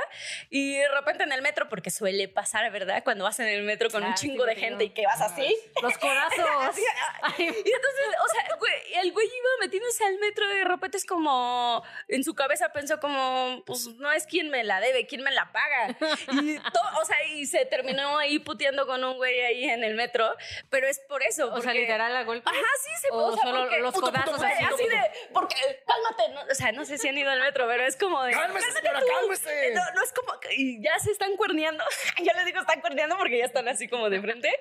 y 0.50 0.78
de 0.78 0.88
repente 0.90 1.24
en 1.24 1.32
el 1.32 1.42
metro, 1.42 1.68
porque 1.70 1.90
suele 1.90 2.28
pasar, 2.28 2.70
¿verdad? 2.72 3.04
Cuando 3.04 3.24
vas 3.24 3.40
en 3.40 3.48
el 3.48 3.64
metro 3.64 3.90
con 3.90 4.04
un 4.04 4.12
Ah, 4.12 4.18
sí, 4.18 4.28
chingo 4.28 4.46
de 4.46 4.52
porque 4.54 4.68
gente 4.68 4.84
no. 4.86 4.90
y 4.90 4.94
que 4.94 5.06
vas 5.06 5.22
así. 5.22 5.56
Los 5.82 5.98
codazos. 5.98 6.76
Y 7.38 7.44
entonces, 7.46 8.06
o 8.24 8.28
sea, 8.28 8.56
güey, 8.60 8.74
el 9.04 9.12
güey 9.12 9.26
iba 9.28 9.50
metiéndose 9.62 10.04
al 10.06 10.18
metro 10.20 10.46
y 10.52 10.58
de 10.58 10.64
repente 10.66 10.98
es 10.98 11.06
como, 11.06 11.84
en 12.08 12.24
su 12.24 12.34
cabeza 12.36 12.70
pensó 12.70 13.00
como, 13.00 13.31
pues 13.66 13.88
no 13.98 14.12
es 14.12 14.26
quien 14.26 14.50
me 14.50 14.64
la 14.64 14.80
debe, 14.80 15.06
quién 15.08 15.22
me 15.24 15.32
la 15.32 15.52
paga. 15.52 15.96
Y 16.42 16.58
todo, 16.60 16.84
o 17.02 17.06
sea, 17.06 17.24
y 17.26 17.46
se 17.46 17.66
terminó 17.66 18.18
ahí 18.18 18.40
puteando 18.40 18.86
con 18.88 19.04
un 19.04 19.18
güey 19.18 19.40
ahí 19.42 19.64
en 19.66 19.84
el 19.84 19.96
metro, 19.96 20.34
pero 20.70 20.88
es 20.88 21.00
por 21.08 21.22
eso. 21.24 21.54
O 21.54 21.62
sea, 21.62 21.74
literal 21.74 22.16
a 22.16 22.24
golpe. 22.24 22.50
Ajá, 22.50 22.60
sí, 22.84 22.90
se 23.02 23.10
O 23.12 23.18
o 23.18 23.34
sea, 23.36 23.44
solo 23.44 23.60
porque- 23.62 23.80
los 23.80 23.94
puto, 23.94 24.08
codazos 24.08 24.34
puto, 24.36 24.46
así, 24.46 24.88
de, 24.88 25.12
porque, 25.34 25.56
cálmate, 25.86 26.34
no, 26.34 26.42
o 26.52 26.56
sea, 26.56 26.72
no 26.72 26.86
sé 26.86 26.98
si 26.98 27.08
han 27.10 27.18
ido 27.18 27.30
al 27.30 27.40
metro, 27.42 27.68
pero 27.68 27.84
es 27.86 27.96
como 27.98 28.24
de, 28.24 28.32
¡Cálmese, 28.32 28.66
"Cálmate 28.68 28.82
señora, 28.82 29.00
tú". 29.00 29.06
cálmese! 29.20 29.72
No, 29.74 29.82
no 29.94 30.04
es 30.04 30.14
como, 30.14 30.34
y 30.58 30.82
ya 30.84 30.98
se 31.00 31.12
están 31.12 31.36
cuerneando, 31.38 31.84
yo 32.24 32.32
les 32.34 32.46
digo 32.46 32.60
están 32.62 32.82
cuerneando 32.82 33.18
porque 33.18 33.38
ya 33.40 33.46
están 33.46 33.68
así 33.68 33.88
como 33.88 34.10
de 34.10 34.22
frente. 34.22 34.52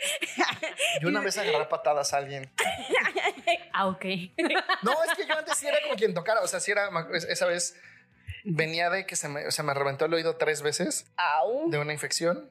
Yo 1.00 1.08
una 1.08 1.20
vez 1.20 1.36
agarré 1.38 1.66
patadas 1.66 2.12
a 2.14 2.18
alguien. 2.18 2.50
Ah, 3.72 3.86
ok. 3.88 4.04
No, 4.82 4.92
es 5.04 5.14
que 5.16 5.26
yo 5.26 5.36
antes 5.38 5.56
sí 5.56 5.66
era 5.66 5.78
con 5.88 5.96
quien 5.96 6.12
tocara. 6.12 6.40
O 6.42 6.46
sea, 6.48 6.60
sí 6.60 6.70
era. 6.72 6.88
Esa 7.28 7.46
vez 7.46 7.74
venía 8.44 8.90
de 8.90 9.06
que 9.06 9.16
se 9.16 9.28
me, 9.28 9.50
se 9.50 9.62
me 9.62 9.74
reventó 9.74 10.04
el 10.06 10.14
oído 10.14 10.36
tres 10.36 10.62
veces 10.62 11.06
Au. 11.16 11.70
de 11.70 11.78
una 11.78 11.92
infección. 11.92 12.50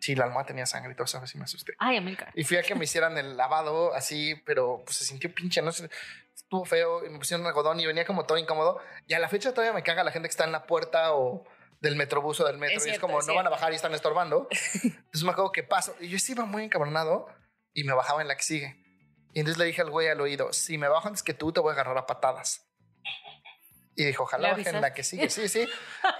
Sí, 0.00 0.14
la 0.14 0.24
almohada 0.24 0.46
tenía 0.46 0.66
sangre 0.66 0.92
y 0.92 0.94
todo 0.94 1.06
eso, 1.06 1.16
a 1.16 1.20
ver 1.20 1.28
si 1.30 1.38
me 1.38 1.44
asusté. 1.44 1.72
Ay, 1.78 1.96
Amilcar. 1.96 2.30
Y 2.34 2.44
fui 2.44 2.58
a 2.58 2.62
que 2.62 2.74
me 2.74 2.84
hicieran 2.84 3.16
el 3.16 3.36
lavado 3.38 3.94
así, 3.94 4.34
pero 4.44 4.82
pues 4.84 4.98
se 4.98 5.04
sintió 5.04 5.32
pinche, 5.34 5.62
no 5.62 5.72
sé, 5.72 5.88
estuvo 6.34 6.64
feo. 6.66 7.06
Y 7.06 7.08
me 7.08 7.18
pusieron 7.18 7.46
algodón 7.46 7.80
y 7.80 7.86
venía 7.86 8.04
como 8.04 8.26
todo 8.26 8.36
incómodo. 8.36 8.80
Y 9.06 9.14
a 9.14 9.18
la 9.18 9.28
fecha 9.28 9.52
todavía 9.52 9.72
me 9.72 9.82
caga 9.82 10.04
la 10.04 10.12
gente 10.12 10.28
que 10.28 10.32
está 10.32 10.44
en 10.44 10.52
la 10.52 10.66
puerta 10.66 11.14
o 11.14 11.44
del 11.80 11.96
metrobús 11.96 12.38
o 12.40 12.44
del 12.46 12.58
metro. 12.58 12.76
Es 12.76 12.84
y 12.84 12.90
es 12.90 12.92
cierto, 12.92 13.06
como, 13.06 13.20
es 13.20 13.26
no 13.26 13.34
van 13.34 13.46
a 13.46 13.48
cierto. 13.48 13.56
bajar 13.56 13.72
y 13.72 13.76
están 13.76 13.94
estorbando. 13.94 14.46
Entonces 14.84 15.24
me 15.24 15.30
acuerdo 15.30 15.52
que 15.52 15.62
paso. 15.62 15.96
Y 16.00 16.08
yo 16.08 16.18
sí 16.18 16.32
iba 16.32 16.44
muy 16.44 16.64
encabronado 16.64 17.26
y 17.72 17.84
me 17.84 17.94
bajaba 17.94 18.20
en 18.20 18.28
la 18.28 18.36
que 18.36 18.42
sigue. 18.42 18.76
Y 19.32 19.40
entonces 19.40 19.58
le 19.58 19.64
dije 19.64 19.82
al 19.82 19.90
güey 19.90 20.06
al 20.08 20.20
oído, 20.20 20.52
si 20.52 20.78
me 20.78 20.86
bajo 20.86 21.08
antes 21.08 21.24
que 21.24 21.34
tú, 21.34 21.50
te 21.52 21.58
voy 21.58 21.70
a 21.70 21.72
agarrar 21.72 21.98
a 21.98 22.06
patadas. 22.06 22.68
Y 23.96 24.04
dijo, 24.04 24.24
ojalá 24.24 24.48
¿Le 24.48 24.52
baje 24.54 24.60
en 24.62 24.66
avisaste? 24.68 24.80
la 24.88 24.94
que 24.94 25.04
sigue. 25.04 25.30
Sí, 25.30 25.48
sí. 25.48 25.68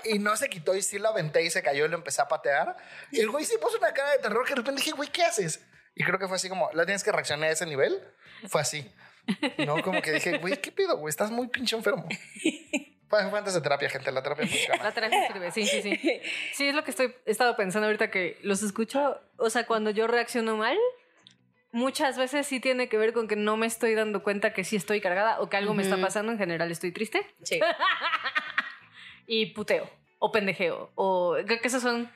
Y 0.05 0.19
no 0.19 0.37
se 0.37 0.49
quitó 0.49 0.75
y 0.77 0.83
sí 0.83 0.99
lo 0.99 1.09
aventé 1.09 1.43
y 1.43 1.51
se 1.51 1.63
cayó 1.63 1.87
y 1.87 1.89
lo 1.89 1.97
empecé 1.97 2.23
a 2.23 2.29
patear. 2.29 2.77
Y 3.11 3.21
el 3.21 3.31
güey 3.31 3.45
sí 3.45 3.57
puso 3.61 3.79
una 3.79 3.93
cara 3.93 4.13
de 4.13 4.19
terror 4.19 4.45
que 4.45 4.51
de 4.51 4.57
repente 4.57 4.81
dije, 4.81 4.93
güey, 4.93 5.09
¿qué 5.09 5.23
haces? 5.25 5.65
Y 5.97 6.05
creo 6.05 6.19
que 6.19 6.27
fue 6.29 6.37
así 6.37 6.49
como, 6.49 6.71
¿la 6.73 6.85
tienes 6.85 7.03
que 7.03 7.11
reaccionar 7.13 7.49
a 7.49 7.53
ese 7.53 7.67
nivel? 7.67 8.01
Fue 8.49 8.61
así. 8.61 8.93
No, 9.67 9.81
como 9.83 10.03
que 10.03 10.13
dije, 10.13 10.39
güey, 10.39 10.61
¿qué 10.61 10.71
pido, 10.71 10.97
güey? 10.99 11.11
Estás 11.11 11.31
muy 11.31 11.49
pinche 11.49 11.77
enfermo. 11.77 12.07
Fue 13.09 13.21
antes 13.39 13.55
de 13.55 13.61
terapia, 13.61 13.89
gente. 13.89 14.11
La 14.11 14.23
terapia 14.23 14.47
funciona. 14.47 14.83
La 14.83 14.93
terapia 14.93 15.27
sirve, 15.29 15.51
sí, 15.53 15.67
sí, 15.67 15.83
sí. 15.83 16.21
Sí, 16.53 16.69
es 16.69 16.75
lo 16.75 16.83
que 16.85 16.91
estoy, 16.91 17.15
he 17.27 17.31
estado 17.31 17.57
pensando 17.57 17.87
ahorita 17.87 18.11
que 18.11 18.39
los 18.43 18.63
escucho. 18.63 19.21
O 19.37 19.51
sea, 19.51 19.67
cuando 19.67 19.91
yo 19.91 20.07
reacciono 20.07 20.57
mal, 20.57 20.77
muchas 21.75 22.17
veces 22.17 22.47
sí 22.47 22.61
tiene 22.61 22.89
que 22.89 22.97
ver 22.97 23.13
con 23.13 23.29
que 23.29 23.37
no 23.37 23.57
me 23.59 23.67
estoy 23.67 23.95
dando 23.95 24.23
cuenta 24.23 24.53
que 24.55 24.65
sí 24.65 24.77
estoy 24.77 25.01
cargada 25.01 25.41
o 25.41 25.49
que 25.51 25.57
algo 25.59 25.75
me 25.75 25.83
está 25.83 26.01
pasando. 26.01 26.33
En 26.33 26.39
general 26.39 26.71
estoy 26.71 26.93
triste 26.93 27.27
Sí. 27.43 27.61
y 29.27 29.47
puteo 29.47 29.91
o 30.19 30.33
pendejeo. 30.33 30.91
O 30.95 31.37
creo 31.45 31.61
que 31.61 31.69
esas 31.69 31.83
son 31.83 32.11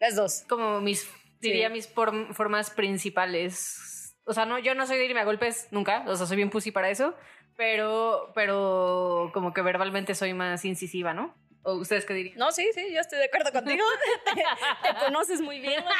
Las 0.00 0.16
dos. 0.16 0.44
como 0.48 0.80
mis, 0.80 1.08
diría, 1.40 1.68
mis 1.68 1.92
form- 1.94 2.32
formas 2.34 2.70
principales. 2.70 4.16
O 4.24 4.32
sea, 4.32 4.46
no, 4.46 4.58
yo 4.58 4.74
no 4.74 4.86
soy 4.86 4.98
de 4.98 5.06
irme 5.06 5.20
a 5.20 5.24
golpes 5.24 5.68
nunca. 5.70 6.04
O 6.06 6.16
sea, 6.16 6.26
soy 6.26 6.36
bien 6.36 6.50
pussy 6.50 6.70
para 6.70 6.90
eso. 6.90 7.14
Pero, 7.56 8.32
pero 8.34 9.30
como 9.34 9.52
que 9.52 9.60
verbalmente 9.62 10.14
soy 10.14 10.32
más 10.32 10.64
incisiva, 10.64 11.12
¿no? 11.12 11.34
¿O 11.64 11.74
ustedes 11.74 12.04
qué 12.04 12.14
dirían? 12.14 12.36
No, 12.38 12.50
sí, 12.50 12.68
sí, 12.74 12.92
yo 12.92 13.00
estoy 13.00 13.18
de 13.20 13.26
acuerdo 13.26 13.52
contigo. 13.52 13.84
te, 14.34 14.88
te 14.88 14.98
conoces 14.98 15.40
muy 15.40 15.60
bien, 15.60 15.76
¿verdad? 15.84 15.94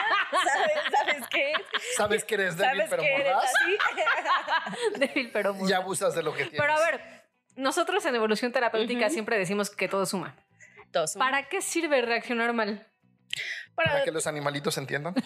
¿Sabes, 0.53 0.99
sabes 0.99 1.29
qué? 1.31 1.53
Sabes 1.97 2.25
que 2.25 2.35
eres 2.35 2.57
débil, 2.57 2.71
¿Sabes 2.79 2.91
pero 2.91 3.03
que 3.03 3.15
eres 3.15 3.33
mordaz. 3.33 3.51
así? 3.55 4.99
Débil, 4.99 5.31
pero 5.33 5.55
muy- 5.55 5.71
Y 5.71 5.73
abusas 5.73 6.15
de 6.15 6.23
lo 6.25 6.33
que 6.33 6.47
tienes. 6.47 6.61
Pero 6.61 6.73
a 6.73 6.81
ver, 6.91 7.01
nosotros 7.55 8.05
en 8.07 8.17
evolución 8.17 8.51
terapéutica 8.53 9.09
siempre 9.11 9.39
decimos 9.39 9.71
que 9.71 9.87
todo 9.89 10.05
suma. 10.05 10.37
Dos. 10.91 11.15
¿Para 11.15 11.49
qué 11.49 11.63
sirve 11.63 12.03
reaccionar 12.03 12.53
mal? 12.53 12.87
Para- 13.77 13.93
Para 13.93 14.05
que 14.05 14.11
los 14.13 14.27
animalitos 14.27 14.77
entiendan. 14.79 15.15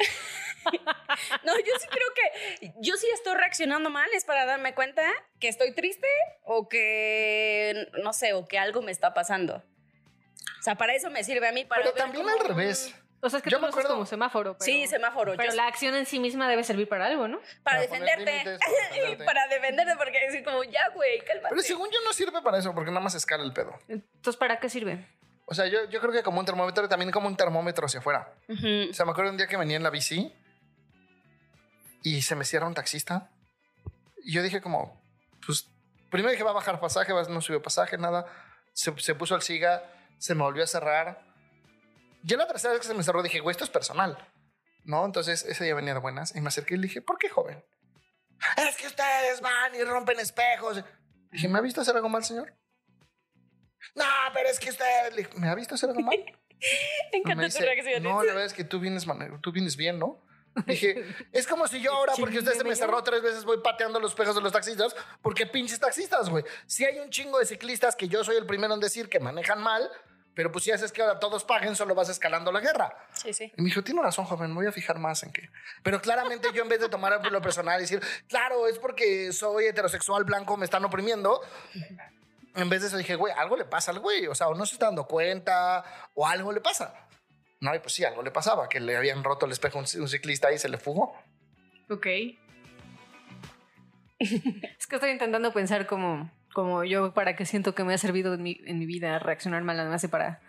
No, 1.45 1.57
yo 1.57 1.73
sí 1.81 1.87
creo 1.89 2.09
que 2.15 2.73
yo 2.81 2.97
sí 2.97 3.07
estoy 3.15 3.35
reaccionando 3.37 3.89
mal, 3.89 4.09
es 4.13 4.25
para 4.25 4.45
darme 4.45 4.75
cuenta 4.75 5.03
que 5.39 5.47
estoy 5.47 5.73
triste 5.73 6.09
o 6.43 6.69
que, 6.69 7.87
no 8.03 8.13
sé, 8.13 8.33
o 8.33 8.47
que 8.49 8.59
algo 8.59 8.83
me 8.83 8.91
está 8.91 9.15
pasando. 9.15 9.63
O 10.67 10.69
sea, 10.69 10.75
para 10.75 10.95
eso 10.95 11.11
me 11.11 11.23
sirve 11.23 11.47
a 11.47 11.53
mí. 11.53 11.65
Para 11.65 11.83
Pero 11.83 11.95
ver 11.95 12.03
también 12.03 12.25
cómo- 12.25 12.41
al 12.41 12.45
revés. 12.49 12.93
O 13.21 13.31
sea, 13.31 13.37
es 13.39 13.43
que 13.45 13.51
Yo 13.51 13.59
tú 13.59 13.61
me 13.63 13.67
lo 13.67 13.71
usas 13.71 13.79
acuerdo- 13.79 13.95
como 13.95 14.07
semáforo. 14.07 14.53
Pero, 14.59 14.65
Sí, 14.65 14.87
semáforo. 14.89 15.35
Pero 15.37 15.51
yo- 15.51 15.57
la 15.57 15.69
acción 15.69 15.95
en 15.95 16.07
sí 16.07 16.19
misma 16.19 16.49
debe 16.49 16.65
servir 16.65 16.89
para 16.89 17.07
algo, 17.07 17.29
¿no? 17.29 17.41
para, 17.63 17.81
defenderte. 17.83 18.25
para 18.25 18.59
defenderte. 18.91 19.25
para 19.25 19.47
defenderte, 19.47 19.95
porque 19.97 20.19
decir 20.27 20.43
como, 20.45 20.65
ya, 20.65 20.89
güey, 20.93 21.21
cálmate. 21.21 21.49
Pero 21.51 21.63
según 21.63 21.89
yo 21.91 21.99
no 22.05 22.13
sirve 22.13 22.43
para 22.43 22.59
eso, 22.59 22.75
porque 22.75 22.91
nada 22.91 23.01
más 23.01 23.15
escala 23.15 23.45
el 23.45 23.53
pedo. 23.53 23.79
Entonces, 23.87 24.37
¿para 24.37 24.59
qué 24.59 24.69
sirve? 24.69 25.07
O 25.47 25.55
sea, 25.55 25.67
yo, 25.69 25.89
yo 25.89 26.01
creo 26.01 26.13
que 26.13 26.25
como 26.25 26.41
un 26.41 26.47
termómetro, 26.47 26.89
también 26.89 27.13
como 27.13 27.29
un 27.29 27.37
termómetro 27.37 27.87
hacia 27.87 28.01
afuera. 28.01 28.29
O 28.49 28.93
sea, 28.93 29.07
me 29.07 29.13
acuerdo 29.13 29.31
un 29.31 29.37
día 29.37 29.47
que 29.47 29.57
venía 29.57 29.77
en 29.77 29.85
la 29.85 29.91
bici 29.91 30.33
y 32.03 32.23
se 32.23 32.35
me 32.35 32.45
cierra 32.45 32.67
un 32.67 32.75
taxista. 32.75 33.31
Y 34.25 34.33
yo 34.33 34.43
dije 34.43 34.61
como, 34.61 35.01
pues, 35.47 35.69
primero 36.11 36.33
dije 36.33 36.43
va 36.43 36.51
a 36.51 36.55
bajar 36.55 36.81
pasaje, 36.81 37.13
va- 37.13 37.23
no 37.29 37.41
subió 37.41 37.63
pasaje, 37.63 37.97
nada. 37.97 38.27
Se, 38.73 38.93
se 38.99 39.15
puso 39.15 39.35
el 39.35 39.43
siga, 39.43 39.85
se 40.19 40.35
me 40.35 40.43
volvió 40.43 40.65
a 40.65 40.67
cerrar. 40.67 41.23
Ya 42.23 42.37
la 42.37 42.47
tercera 42.47 42.73
vez 42.73 42.83
que 42.83 42.89
se 42.89 42.95
me 42.95 43.03
cerró 43.03 43.23
dije, 43.23 43.41
güey, 43.41 43.53
esto 43.53 43.65
es 43.65 43.71
personal. 43.71 44.17
¿No? 44.85 45.05
Entonces 45.05 45.45
ese 45.45 45.65
día 45.65 45.75
venía 45.75 45.95
de 45.95 46.01
buenas 46.01 46.35
y 46.37 46.41
me 46.41 46.49
acerqué 46.49 46.75
y 46.75 46.79
le 46.79 46.85
dije, 46.85 47.03
¿por 47.03 47.19
qué 47.19 47.29
joven? 47.29 47.65
Es 48.57 48.77
que 48.77 48.87
ustedes 48.87 49.41
van 49.41 49.75
y 49.75 49.83
rompen 49.83 50.21
espejos. 50.21 50.83
Dije, 51.31 51.49
¿me 51.49 51.59
ha 51.59 51.63
visto 51.63 51.81
hacer 51.81 51.97
algo 51.97 52.09
mal, 52.09 52.25
señor? 52.25 52.55
No, 53.95 54.05
pero 54.33 54.49
es 54.49 54.59
que 54.59 54.71
usted... 54.71 55.11
Le 55.11 55.25
dije, 55.25 55.31
¿Me 55.37 55.49
ha 55.49 55.55
visto 55.55 55.75
hacer 55.75 55.91
algo 55.91 56.03
mal? 56.03 56.17
Me 56.17 56.25
Me 57.13 57.19
encanta 57.19 57.49
tu 57.49 57.59
reacción. 57.59 58.03
No, 58.03 58.23
la 58.23 58.33
verdad 58.33 58.45
es 58.45 58.53
que 58.53 58.65
tú 58.65 58.81
vienes, 58.81 59.07
tú 59.43 59.53
vienes 59.53 59.77
bien, 59.77 59.99
¿no? 59.99 60.25
Dije, 60.67 61.05
es 61.33 61.47
como 61.47 61.69
si 61.69 61.81
yo 61.81 61.93
ahora, 61.93 62.15
porque 62.19 62.39
usted 62.39 62.53
se 62.55 62.65
me 62.65 62.75
cerró 62.75 63.03
tres 63.03 63.23
veces, 63.23 63.45
voy 63.45 63.59
pateando 63.59 64.01
los 64.01 64.13
espejos 64.13 64.35
de 64.35 64.41
los 64.41 64.53
taxistas, 64.53 64.97
porque 65.21 65.47
pinches 65.47 65.79
taxistas, 65.79 66.31
güey. 66.31 66.45
Si 66.67 66.85
hay 66.85 66.99
un 66.99 67.11
chingo 67.11 67.39
de 67.39 67.47
ciclistas 67.47 67.95
que 67.95 68.09
yo 68.09 68.25
soy 68.25 68.37
el 68.37 68.47
primero 68.47 68.73
en 68.73 68.81
decir 68.81 69.09
que 69.09 69.21
manejan 69.21 69.63
mal, 69.63 69.91
pero 70.35 70.53
pues 70.53 70.65
si 70.65 70.71
haces 70.71 70.93
que 70.93 71.03
ahora 71.03 71.19
todos 71.19 71.45
paguen, 71.45 71.75
solo 71.77 71.95
vas 71.95 72.09
escalando 72.09 72.53
la 72.53 72.61
guerra. 72.61 72.95
Sí, 73.15 73.33
sí. 73.33 73.53
Y 73.57 73.63
me 73.63 73.69
dijo, 73.69 73.83
tiene 73.83 74.03
razón, 74.03 74.27
joven, 74.27 74.51
me 74.51 74.57
voy 74.57 74.67
a 74.67 74.73
fijar 74.73 74.99
más 74.99 75.23
en 75.23 75.33
que. 75.33 75.49
Pero 75.83 76.01
claramente 76.01 76.49
yo 76.55 76.63
en 76.63 76.69
vez 76.69 76.81
de 76.81 76.89
tomar 76.89 77.21
lo 77.33 77.43
personal 77.43 77.79
y 77.79 77.83
decir, 77.83 78.03
claro, 78.29 78.67
es 78.67 78.79
porque 78.79 79.33
soy 79.33 79.67
heterosexual 79.67 80.25
blanco, 80.25 80.57
me 80.57 80.65
están 80.65 80.85
oprimiendo. 80.85 81.41
En 82.55 82.69
vez 82.69 82.83
de 82.83 82.89
eso 82.89 82.97
dije, 82.97 83.15
güey, 83.17 83.33
algo 83.37 83.57
le 83.57 83.65
pasa 83.65 83.91
al 83.91 83.99
güey. 84.01 84.27
O 84.27 84.35
sea, 84.35 84.49
o 84.49 84.55
no 84.55 84.65
se 84.67 84.75
está 84.75 84.87
dando 84.87 85.07
cuenta, 85.07 85.85
o 86.15 86.27
algo 86.27 86.53
le 86.53 86.61
pasa. 86.61 87.06
No, 87.61 87.75
y 87.75 87.79
pues 87.79 87.95
sí, 87.95 88.05
algo 88.05 88.23
le 88.23 88.31
pasaba, 88.31 88.69
que 88.69 88.81
le 88.81 88.97
habían 88.97 89.25
roto 89.25 89.47
el 89.47 89.53
espejo 89.53 89.79
a 89.79 89.83
un, 89.83 90.01
un 90.01 90.09
ciclista 90.09 90.53
y 90.53 90.59
se 90.59 90.69
le 90.69 90.79
fugó. 90.79 91.17
Ok. 91.89 92.07
es 94.19 94.87
que 94.87 94.97
estoy 94.97 95.11
intentando 95.11 95.53
pensar 95.53 95.87
como, 95.87 96.31
como 96.53 96.85
yo 96.85 97.13
para 97.13 97.37
qué 97.37 97.47
siento 97.47 97.75
que 97.75 97.85
me 97.85 97.95
ha 97.95 97.99
servido 97.99 98.35
en 98.35 98.43
mi, 98.43 98.61
en 98.65 98.79
mi 98.79 98.87
vida 98.87 99.19
reaccionar 99.19 99.63
mal, 99.63 99.79
además 99.79 100.03
de 100.03 100.09
para 100.09 100.41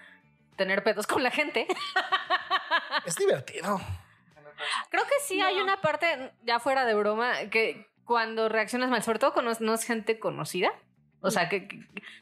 tener 0.56 0.84
pedos 0.84 1.08
con 1.08 1.24
la 1.24 1.32
gente. 1.32 1.68
Es 3.06 3.16
divertido. 3.16 3.80
Creo 4.90 5.04
que 5.04 5.20
sí 5.26 5.40
hay 5.40 5.60
una 5.60 5.82
parte, 5.82 6.32
ya 6.44 6.60
fuera 6.60 6.86
de 6.86 6.96
broma, 6.96 7.32
que 7.52 7.88
cuando 8.06 8.50
reaccionas 8.50 8.90
mal, 8.90 9.04
sobre 9.04 9.20
todo 9.20 9.34
cuando 9.34 9.54
no 9.60 9.74
es 9.74 9.84
gente 9.84 10.20
conocida, 10.20 10.72
o 11.22 11.32
sea, 11.32 11.50
que, 11.50 11.68
que 11.68 11.80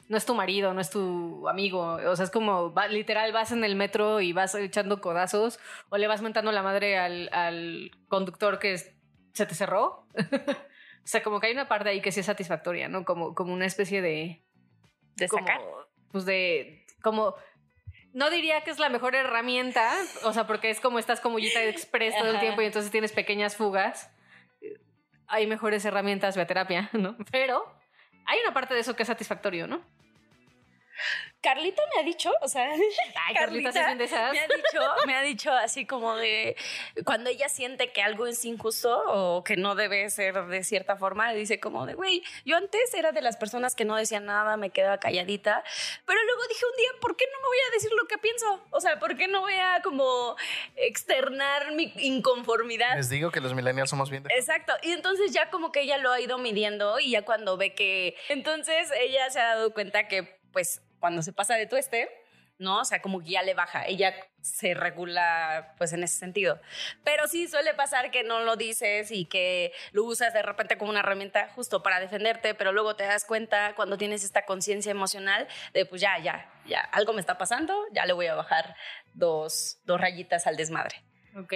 no 0.08 0.16
es 0.16 0.24
tu 0.26 0.34
marido, 0.34 0.72
no 0.74 0.80
es 0.80 0.90
tu 0.90 1.48
amigo, 1.48 1.80
o 1.80 2.16
sea, 2.16 2.24
es 2.24 2.30
como 2.30 2.72
va- 2.72 2.88
literal 2.88 3.32
vas 3.32 3.52
en 3.52 3.62
el 3.64 3.76
metro 3.76 4.20
y 4.20 4.32
vas 4.32 4.54
echando 4.54 5.00
codazos 5.00 5.58
o 5.90 5.96
le 5.98 6.06
vas 6.08 6.22
mentando 6.22 6.50
la 6.52 6.62
madre 6.62 6.98
al, 6.98 7.28
al 7.32 7.90
conductor 8.08 8.58
que 8.58 8.72
es- 8.72 8.94
se 9.34 9.44
te 9.46 9.54
cerró. 9.54 10.06
o 10.16 11.06
sea, 11.06 11.22
como 11.22 11.40
que 11.40 11.48
hay 11.48 11.52
una 11.52 11.68
parte 11.68 11.90
ahí 11.90 12.00
que 12.00 12.10
sí 12.12 12.20
es 12.20 12.26
satisfactoria, 12.26 12.88
¿no? 12.88 13.04
Como, 13.04 13.34
como 13.34 13.52
una 13.52 13.66
especie 13.66 14.00
de... 14.00 14.42
De 15.16 15.28
como, 15.28 15.46
sacar. 15.46 15.60
Pues 16.10 16.24
de... 16.24 16.84
Como... 17.02 17.34
No 18.14 18.30
diría 18.30 18.62
que 18.62 18.70
es 18.70 18.78
la 18.78 18.88
mejor 18.88 19.14
herramienta, 19.14 19.92
o 20.24 20.32
sea, 20.32 20.46
porque 20.46 20.70
es 20.70 20.80
como 20.80 20.98
estás 20.98 21.20
como 21.20 21.38
Yita 21.38 21.62
Express 21.64 22.16
todo 22.16 22.30
el 22.30 22.40
tiempo 22.40 22.62
y 22.62 22.64
entonces 22.64 22.90
tienes 22.90 23.12
pequeñas 23.12 23.56
fugas. 23.56 24.10
Hay 25.26 25.46
mejores 25.46 25.84
herramientas, 25.84 26.38
a 26.38 26.46
terapia, 26.46 26.88
¿no? 26.94 27.14
Pero 27.30 27.62
hay 28.26 28.40
una 28.40 28.52
parte 28.52 28.74
de 28.74 28.80
eso 28.80 28.94
que 28.94 29.02
es 29.02 29.06
satisfactorio, 29.06 29.66
¿no? 29.66 29.82
Carlita 31.46 31.80
me 31.94 32.00
ha 32.00 32.04
dicho, 32.04 32.32
o 32.40 32.48
sea, 32.48 32.68
Ay, 33.28 33.34
Carlita, 33.36 33.70
¿sí 33.70 33.78
es 33.78 33.86
bien 33.86 33.98
de 33.98 34.04
esas? 34.06 34.32
me 34.32 34.40
ha 34.40 34.48
dicho, 34.48 34.80
me 35.06 35.14
ha 35.14 35.22
dicho 35.22 35.52
así 35.52 35.86
como 35.86 36.16
de 36.16 36.56
cuando 37.04 37.30
ella 37.30 37.48
siente 37.48 37.92
que 37.92 38.02
algo 38.02 38.26
es 38.26 38.44
injusto 38.44 39.00
o 39.06 39.44
que 39.44 39.56
no 39.56 39.76
debe 39.76 40.10
ser 40.10 40.44
de 40.46 40.64
cierta 40.64 40.96
forma, 40.96 41.32
dice 41.34 41.60
como 41.60 41.86
de, 41.86 41.94
güey, 41.94 42.24
yo 42.44 42.56
antes 42.56 42.92
era 42.94 43.12
de 43.12 43.20
las 43.22 43.36
personas 43.36 43.76
que 43.76 43.84
no 43.84 43.94
decía 43.94 44.18
nada, 44.18 44.56
me 44.56 44.70
quedaba 44.70 44.98
calladita, 44.98 45.62
pero 46.04 46.18
luego 46.24 46.42
dije 46.48 46.64
un 46.68 46.76
día, 46.78 46.90
¿por 47.00 47.16
qué 47.16 47.26
no 47.32 47.38
me 47.38 47.46
voy 47.46 47.58
a 47.58 47.74
decir 47.74 47.92
lo 47.92 48.08
que 48.08 48.18
pienso? 48.18 48.66
O 48.72 48.80
sea, 48.80 48.98
¿por 48.98 49.16
qué 49.16 49.28
no 49.28 49.42
voy 49.42 49.54
a 49.54 49.82
como 49.84 50.34
externar 50.74 51.70
mi 51.74 51.92
inconformidad? 51.98 52.96
Les 52.96 53.08
digo 53.08 53.30
que 53.30 53.40
los 53.40 53.54
millennials 53.54 53.90
somos 53.90 54.10
bien 54.10 54.24
de... 54.24 54.34
Exacto. 54.34 54.72
Y 54.82 54.90
entonces 54.90 55.30
ya 55.30 55.48
como 55.50 55.70
que 55.70 55.82
ella 55.82 55.98
lo 55.98 56.10
ha 56.10 56.20
ido 56.20 56.38
midiendo 56.38 56.98
y 56.98 57.12
ya 57.12 57.22
cuando 57.22 57.56
ve 57.56 57.72
que... 57.72 58.16
Entonces 58.30 58.90
ella 59.00 59.30
se 59.30 59.38
ha 59.38 59.54
dado 59.54 59.72
cuenta 59.72 60.08
que 60.08 60.40
pues 60.56 60.80
cuando 61.06 61.22
se 61.22 61.32
pasa 61.32 61.54
de 61.54 61.68
tueste, 61.68 62.10
¿no? 62.58 62.80
O 62.80 62.84
sea, 62.84 63.00
como 63.00 63.20
que 63.20 63.30
ya 63.30 63.44
le 63.44 63.54
baja, 63.54 63.86
ella 63.86 64.12
se 64.40 64.74
regula 64.74 65.72
pues 65.78 65.92
en 65.92 66.02
ese 66.02 66.18
sentido. 66.18 66.60
Pero 67.04 67.28
sí 67.28 67.46
suele 67.46 67.74
pasar 67.74 68.10
que 68.10 68.24
no 68.24 68.40
lo 68.40 68.56
dices 68.56 69.12
y 69.12 69.26
que 69.26 69.72
lo 69.92 70.02
usas 70.02 70.34
de 70.34 70.42
repente 70.42 70.76
como 70.76 70.90
una 70.90 70.98
herramienta 70.98 71.48
justo 71.54 71.80
para 71.80 72.00
defenderte, 72.00 72.56
pero 72.56 72.72
luego 72.72 72.96
te 72.96 73.04
das 73.04 73.24
cuenta 73.24 73.76
cuando 73.76 73.96
tienes 73.96 74.24
esta 74.24 74.46
conciencia 74.46 74.90
emocional 74.90 75.46
de 75.72 75.86
pues 75.86 76.00
ya, 76.00 76.18
ya, 76.18 76.52
ya, 76.66 76.80
algo 76.80 77.12
me 77.12 77.20
está 77.20 77.38
pasando, 77.38 77.72
ya 77.92 78.04
le 78.04 78.12
voy 78.12 78.26
a 78.26 78.34
bajar 78.34 78.74
dos, 79.14 79.78
dos 79.84 80.00
rayitas 80.00 80.48
al 80.48 80.56
desmadre. 80.56 81.04
Ok. 81.38 81.52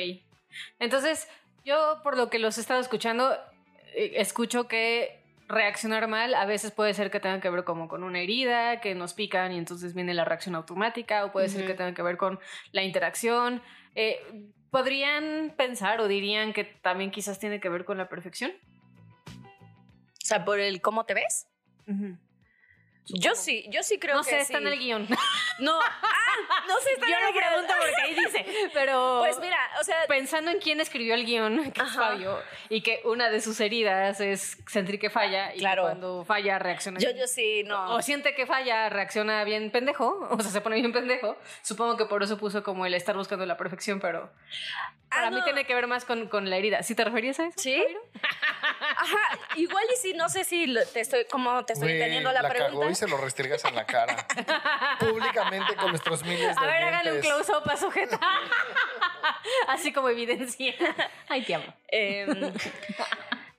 Entonces, 0.78 1.26
yo 1.64 1.98
por 2.04 2.16
lo 2.16 2.30
que 2.30 2.38
los 2.38 2.56
he 2.56 2.60
estado 2.60 2.80
escuchando, 2.80 3.36
eh, 3.94 4.12
escucho 4.14 4.68
que 4.68 5.19
reaccionar 5.50 6.08
mal 6.08 6.34
a 6.34 6.46
veces 6.46 6.70
puede 6.70 6.94
ser 6.94 7.10
que 7.10 7.20
tenga 7.20 7.40
que 7.40 7.50
ver 7.50 7.64
como 7.64 7.88
con 7.88 8.04
una 8.04 8.20
herida, 8.20 8.80
que 8.80 8.94
nos 8.94 9.12
pican 9.14 9.52
y 9.52 9.58
entonces 9.58 9.94
viene 9.94 10.14
la 10.14 10.24
reacción 10.24 10.54
automática, 10.54 11.24
o 11.24 11.32
puede 11.32 11.48
ser 11.48 11.66
que 11.66 11.74
tenga 11.74 11.92
que 11.92 12.02
ver 12.02 12.16
con 12.16 12.38
la 12.72 12.82
interacción. 12.82 13.62
Eh, 13.94 14.20
¿Podrían 14.70 15.52
pensar 15.56 16.00
o 16.00 16.08
dirían 16.08 16.52
que 16.52 16.64
también 16.64 17.10
quizás 17.10 17.38
tiene 17.38 17.60
que 17.60 17.68
ver 17.68 17.84
con 17.84 17.98
la 17.98 18.08
perfección? 18.08 18.52
O 19.26 20.26
sea, 20.26 20.44
por 20.44 20.60
el 20.60 20.80
cómo 20.80 21.04
te 21.04 21.14
ves. 21.14 21.48
Yo 23.06 23.34
sí, 23.34 23.66
yo 23.70 23.82
sí 23.82 23.98
creo 23.98 24.16
no 24.16 24.22
que 24.22 24.30
sé, 24.30 24.36
sí. 24.36 24.42
está 24.42 24.58
en 24.58 24.68
el 24.68 24.78
guion. 24.78 25.08
No, 25.58 25.80
ah, 25.80 26.00
no 26.68 26.78
sé, 26.80 26.92
está 26.92 27.06
Yo 27.08 27.34
pregunto 27.34 27.72
porque 27.78 28.02
ahí 28.02 28.14
dice, 28.14 28.46
pero... 28.74 29.18
Pues 29.24 29.38
mira, 29.40 29.58
o 29.80 29.84
sea, 29.84 29.96
Pensando 30.08 30.50
en 30.50 30.58
quién 30.58 30.80
escribió 30.80 31.14
el 31.14 31.24
guion, 31.24 31.70
que 31.72 31.80
es. 31.82 31.90
Fabio, 31.94 32.40
y 32.68 32.82
que 32.82 33.00
una 33.04 33.30
de 33.30 33.40
sus 33.40 33.60
heridas 33.60 34.20
es 34.20 34.58
sentir 34.66 34.98
que 34.98 35.10
falla, 35.10 35.54
y 35.54 35.58
Claro. 35.58 35.82
cuando 35.82 36.24
falla 36.24 36.58
reacciona 36.58 36.98
yo, 36.98 37.08
bien. 37.08 37.20
yo 37.20 37.26
sí, 37.26 37.62
no. 37.64 37.94
O 37.94 38.02
siente 38.02 38.34
que 38.34 38.46
falla, 38.46 38.88
reacciona 38.88 39.44
bien 39.44 39.70
pendejo, 39.70 40.28
o 40.30 40.40
sea, 40.40 40.50
se 40.50 40.60
pone 40.60 40.76
bien 40.76 40.92
pendejo. 40.92 41.36
Supongo 41.62 41.96
que 41.96 42.06
por 42.06 42.22
eso 42.22 42.38
puso 42.38 42.62
como 42.62 42.86
el 42.86 42.94
estar 42.94 43.16
buscando 43.16 43.44
la 43.46 43.56
perfección, 43.56 44.00
pero 44.00 44.30
para 45.08 45.26
Ah, 45.26 45.30
mí 45.30 45.38
no. 45.38 45.44
tiene 45.44 45.64
que 45.64 45.74
ver 45.74 45.86
más 45.88 46.04
con, 46.04 46.28
con 46.28 46.48
la 46.50 46.56
herida. 46.56 46.82
¿Sí 46.82 46.94
te 46.94 47.04
referías 47.04 47.40
a 47.40 47.46
eso? 47.46 47.58
¿Sí? 47.58 47.84
Ajá, 49.02 49.38
igual 49.56 49.84
y 49.92 49.96
sí, 49.96 50.12
no 50.14 50.28
sé 50.28 50.44
si 50.44 50.66
lo- 50.66 50.84
te 50.86 51.00
estoy, 51.00 51.24
como 51.24 51.64
te 51.64 51.72
estoy 51.72 51.88
Güey, 51.88 51.96
entendiendo 51.98 52.32
la, 52.32 52.42
la 52.42 52.48
cagó 52.50 52.64
pregunta. 52.66 52.90
y 52.90 52.94
se 52.94 53.08
lo 53.08 53.16
restriegas 53.16 53.64
en 53.64 53.74
la 53.74 53.86
cara. 53.86 54.26
Públicamente 55.00 55.74
con 55.76 55.90
nuestros 55.90 56.19
miles 56.24 56.56
de 56.56 56.62
A 56.62 56.66
ver, 56.66 56.82
háganle 56.82 57.12
un 57.12 57.20
close-up 57.20 57.68
a 57.68 57.76
sujeta. 57.76 58.18
Así 59.68 59.92
como 59.92 60.08
evidencia. 60.08 60.74
Ay, 61.28 61.42
te 61.42 61.54
amo. 61.54 61.72
Em, 61.88 62.52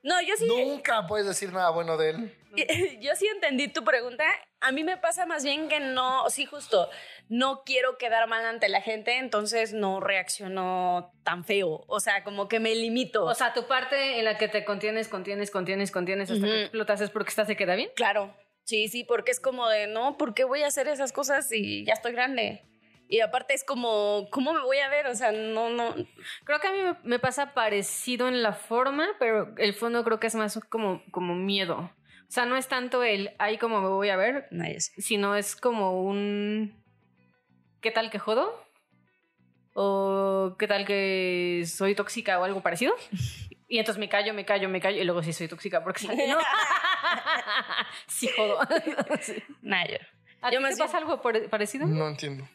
no, 0.04 0.22
yo 0.22 0.36
sí, 0.36 0.48
Nunca 0.48 1.06
puedes 1.08 1.28
decir 1.28 1.54
nada 1.54 1.70
bueno 1.70 1.98
de 1.98 2.10
él. 2.12 2.38
yo 3.02 3.16
sí 3.16 3.28
entendí 3.28 3.68
tu 3.68 3.84
pregunta. 3.84 4.26
A 4.60 4.72
mí 4.72 4.84
me 4.84 4.98
pasa 4.98 5.26
más 5.26 5.44
bien 5.44 5.70
que 5.70 5.80
no, 5.80 6.30
sí, 6.30 6.46
justo, 6.46 6.90
no 7.30 7.64
quiero 7.64 7.98
quedar 7.98 8.28
mal 8.28 8.46
ante 8.46 8.70
la 8.70 8.82
gente, 8.82 9.18
entonces 9.18 9.74
no 9.74 10.00
reacciono 10.00 11.14
tan 11.24 11.46
feo. 11.46 11.84
O 11.88 12.00
sea, 12.00 12.24
como 12.24 12.48
que 12.48 12.60
me 12.60 12.76
limito. 12.76 13.26
O 13.26 13.34
sea, 13.34 13.54
tu 13.54 13.68
parte 13.68 14.20
en 14.20 14.26
la 14.26 14.38
que 14.38 14.48
te 14.48 14.66
contienes, 14.66 15.08
contienes, 15.08 15.50
contienes, 15.50 15.92
contienes 15.92 16.32
hasta 16.32 16.46
que 16.46 16.52
Ujú. 16.52 16.62
explotas 16.62 17.02
es 17.02 17.10
porque 17.10 17.30
estás 17.30 17.48
se 17.48 17.56
queda 17.56 17.76
bien. 17.76 17.90
Claro, 17.96 18.36
sí, 18.64 18.88
sí, 18.88 19.04
porque 19.04 19.32
es 19.32 19.40
como 19.40 19.68
de, 19.68 19.88
no, 19.88 20.18
¿por 20.18 20.34
qué 20.34 20.44
voy 20.44 20.64
a 20.64 20.68
hacer 20.68 20.88
esas 20.88 21.14
cosas 21.14 21.50
si 21.50 21.86
ya 21.86 21.94
estoy 21.94 22.14
grande? 22.14 22.64
Y 23.12 23.20
aparte 23.20 23.54
es 23.54 23.66
como, 23.66 24.30
¿cómo 24.32 24.54
me 24.54 24.62
voy 24.62 24.78
a 24.78 24.88
ver? 24.88 25.08
O 25.08 25.16
sea, 25.16 25.34
no, 25.34 25.70
no. 25.70 25.94
Creo 26.46 26.60
que 26.62 26.68
a 26.68 26.72
mí 26.72 26.80
me, 27.04 27.20
pasa 27.20 27.54
parecido 27.54 28.30
en 28.30 28.42
la 28.42 28.54
forma, 28.54 29.06
pero 29.20 29.54
el 29.58 29.74
fondo 29.74 30.06
creo 30.06 30.22
que 30.22 30.28
es 30.28 30.36
más 30.36 30.58
como, 30.70 31.04
como 31.12 31.36
miedo. 31.36 31.92
O 32.32 32.34
sea, 32.34 32.46
no 32.46 32.56
es 32.56 32.70
tanto 32.70 33.04
el 33.04 33.32
ahí 33.38 33.58
como 33.58 33.82
me 33.82 33.90
voy 33.90 34.08
a 34.08 34.16
ver, 34.16 34.48
No, 34.52 34.64
sino 34.80 35.36
es 35.36 35.58
como 35.58 36.02
un 36.02 36.82
¿qué 37.82 37.92
tal 37.92 38.10
que 38.10 38.20
jodo? 38.20 38.66
O 39.74 40.56
¿qué 40.58 40.68
tal 40.68 40.86
que 40.86 41.66
soy 41.68 41.96
tóxica 41.96 42.40
o 42.40 42.46
algo 42.46 42.62
parecido? 42.62 42.94
Y 43.72 43.80
entonces 43.80 44.00
me 44.02 44.10
callo, 44.10 44.34
me 44.34 44.44
callo, 44.44 44.68
me 44.68 44.82
callo 44.82 45.02
y 45.02 45.06
luego 45.06 45.24
sí 45.24 45.32
soy 45.32 45.48
tóxica 45.48 45.82
porque 45.82 46.02
sí, 46.02 46.08
¿no? 46.08 46.38
sí 48.08 48.30
jodo. 48.36 48.60
Sí. 49.22 49.42
Nah, 49.62 49.86
yo. 49.88 49.96
¿A 50.42 50.52
Yo 50.52 50.58
ti 50.58 50.64
más 50.64 50.76
te 50.76 50.84
pasa 50.84 50.98
algo 50.98 51.22
parecido? 51.50 51.86
No 51.88 52.10
entiendo. 52.10 52.46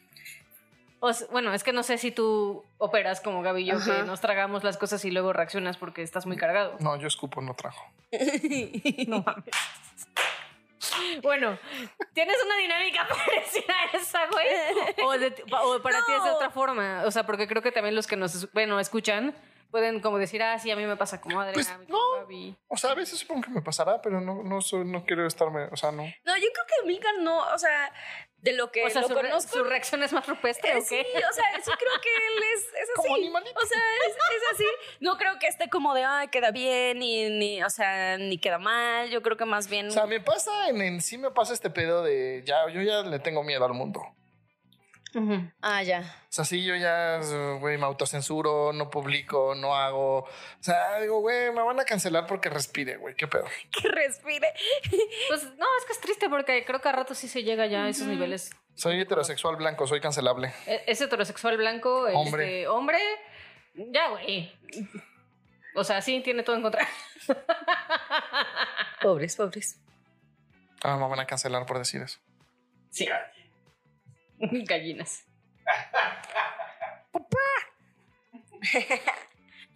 O 0.99 1.11
bueno, 1.31 1.53
es 1.55 1.63
que 1.63 1.73
no 1.73 1.81
sé 1.81 1.97
si 1.97 2.11
tú 2.11 2.63
operas 2.77 3.19
como 3.19 3.41
Gaby 3.41 3.63
y 3.63 3.65
yo, 3.65 3.77
Ajá. 3.77 3.95
que 3.97 4.03
nos 4.03 4.21
tragamos 4.21 4.63
las 4.63 4.77
cosas 4.77 5.03
y 5.05 5.11
luego 5.11 5.33
reaccionas 5.33 5.75
porque 5.77 6.03
estás 6.03 6.27
muy 6.27 6.37
cargado. 6.37 6.75
No, 6.81 6.95
yo 6.97 7.07
escupo, 7.07 7.41
no 7.41 7.55
trajo. 7.55 7.83
No 9.07 9.23
mames. 9.23 9.45
Bueno, 11.23 11.57
¿tienes 12.13 12.37
una 12.45 12.57
dinámica 12.57 13.07
parecida 13.25 13.73
a 13.75 13.97
esa, 13.97 14.19
güey? 14.27 14.47
O, 15.03 15.11
de- 15.17 15.43
o 15.51 15.81
para 15.81 15.97
ti 16.05 16.11
es 16.15 16.23
de 16.23 16.29
otra 16.29 16.51
forma. 16.51 17.03
O 17.05 17.11
sea, 17.11 17.25
porque 17.25 17.47
creo 17.47 17.61
que 17.63 17.71
también 17.71 17.95
los 17.95 18.05
que 18.05 18.15
nos 18.15 18.51
bueno, 18.53 18.79
escuchan 18.79 19.33
pueden 19.71 19.99
como 19.99 20.17
decir, 20.17 20.41
ah, 20.43 20.57
sí, 20.59 20.71
a 20.71 20.75
mí 20.75 20.85
me 20.85 20.97
pasa 20.97 21.19
como 21.21 21.39
Adriana, 21.39 21.53
Pues, 21.53 21.69
a 21.69 21.77
mí 21.77 21.85
no. 21.87 21.97
como 21.97 22.15
Gaby. 22.21 22.55
O 22.67 22.77
sea, 22.77 22.91
a 22.91 22.95
veces 22.95 23.19
supongo 23.19 23.41
que 23.43 23.49
me 23.51 23.61
pasará, 23.61 24.01
pero 24.01 24.19
no, 24.21 24.43
no, 24.43 24.61
soy- 24.61 24.85
no 24.85 25.05
quiero 25.05 25.25
estarme, 25.27 25.65
o 25.71 25.75
sea, 25.77 25.91
no. 25.91 26.03
No, 26.03 26.37
yo 26.37 26.47
creo 26.53 26.65
que 26.81 26.87
Milka 26.87 27.09
no, 27.21 27.39
o 27.53 27.57
sea, 27.57 27.91
de 28.37 28.53
lo 28.53 28.71
que 28.71 28.85
O 28.85 28.89
sea, 28.89 29.01
lo 29.01 29.07
su, 29.07 29.15
re- 29.15 29.21
conozco. 29.29 29.51
su 29.57 29.63
reacción 29.63 30.03
es 30.03 30.13
más 30.13 30.25
rupestre, 30.27 30.71
eh, 30.71 30.77
¿o 30.77 30.81
sí, 30.81 30.95
qué? 30.95 31.17
o 31.29 31.33
sea, 31.33 31.43
sí 31.63 31.71
creo 31.77 32.01
que 32.01 32.09
él 32.09 32.43
es, 32.55 32.61
es 32.65 32.89
así. 32.91 32.91
Como 32.95 33.15
animalito. 33.15 33.59
O 33.61 33.65
sea, 33.65 33.79
es, 34.07 34.15
es 34.15 34.53
así. 34.53 34.65
No 34.99 35.17
creo 35.17 35.39
que 35.39 35.47
esté 35.47 35.69
como 35.69 35.93
de, 35.95 36.03
ay, 36.05 36.27
queda 36.29 36.51
bien, 36.51 36.99
ni, 36.99 37.29
ni, 37.29 37.63
o 37.63 37.69
sea, 37.69 38.17
ni 38.17 38.37
queda 38.37 38.59
mal. 38.59 39.09
Yo 39.09 39.21
creo 39.21 39.37
que 39.37 39.45
más 39.45 39.67
bien. 39.67 39.87
O 39.87 39.91
sea, 39.91 40.05
me 40.05 40.19
pasa 40.21 40.69
en, 40.69 40.81
en 40.81 41.01
sí 41.01 41.17
me 41.17 41.31
pasa 41.31 41.53
este 41.53 41.69
pedo 41.69 42.03
de 42.03 42.43
ya, 42.45 42.69
yo 42.69 42.81
ya 42.81 43.01
le 43.01 43.19
tengo 43.19 43.43
miedo 43.43 43.65
al 43.65 43.73
mundo. 43.73 44.01
Ah, 45.61 45.81
ya. 45.83 46.01
O 46.01 46.31
sea, 46.31 46.45
sí, 46.45 46.63
yo 46.63 46.75
ya, 46.75 47.19
güey, 47.59 47.77
me 47.77 47.85
autocensuro, 47.85 48.71
no 48.73 48.89
publico, 48.89 49.55
no 49.55 49.75
hago. 49.75 50.19
O 50.19 50.27
sea, 50.59 50.99
digo, 50.99 51.19
güey, 51.21 51.51
me 51.51 51.61
van 51.63 51.79
a 51.79 51.85
cancelar 51.85 52.27
porque 52.27 52.49
respire, 52.49 52.97
güey, 52.97 53.15
qué 53.15 53.27
pedo. 53.27 53.45
Que 53.71 53.89
respire. 53.89 54.47
Pues 55.29 55.43
no, 55.57 55.65
es 55.79 55.85
que 55.85 55.93
es 55.93 55.99
triste 55.99 56.29
porque 56.29 56.63
creo 56.65 56.79
que 56.81 56.89
a 56.89 56.91
rato 56.91 57.13
sí 57.15 57.27
se 57.27 57.43
llega 57.43 57.65
ya 57.65 57.85
a 57.85 57.89
esos 57.89 58.07
niveles. 58.07 58.51
Soy 58.75 58.99
heterosexual 59.01 59.55
blanco, 59.55 59.87
soy 59.87 59.99
cancelable. 59.99 60.53
E- 60.67 60.83
Es 60.87 61.01
heterosexual 61.01 61.57
blanco, 61.57 62.03
Hombre. 62.13 62.43
este, 62.61 62.67
hombre, 62.67 62.99
ya, 63.75 64.09
güey. 64.09 64.51
O 65.75 65.83
sea, 65.83 66.01
sí, 66.01 66.21
tiene 66.21 66.43
todo 66.43 66.55
en 66.55 66.61
contra. 66.61 66.87
Pobres, 69.01 69.35
pobres. 69.35 69.79
Ah, 70.83 70.95
me 70.97 71.07
van 71.07 71.19
a 71.19 71.25
cancelar 71.25 71.65
por 71.65 71.77
decir 71.79 72.01
eso. 72.01 72.19
Sí. 72.89 73.07
Gallinas. 74.67 75.25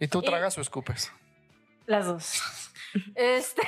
¿Y 0.00 0.08
tú 0.08 0.22
tragas 0.22 0.56
o 0.58 0.60
escupes? 0.60 1.12
Las 1.86 2.06
dos. 2.06 2.42
Este. 3.14 3.62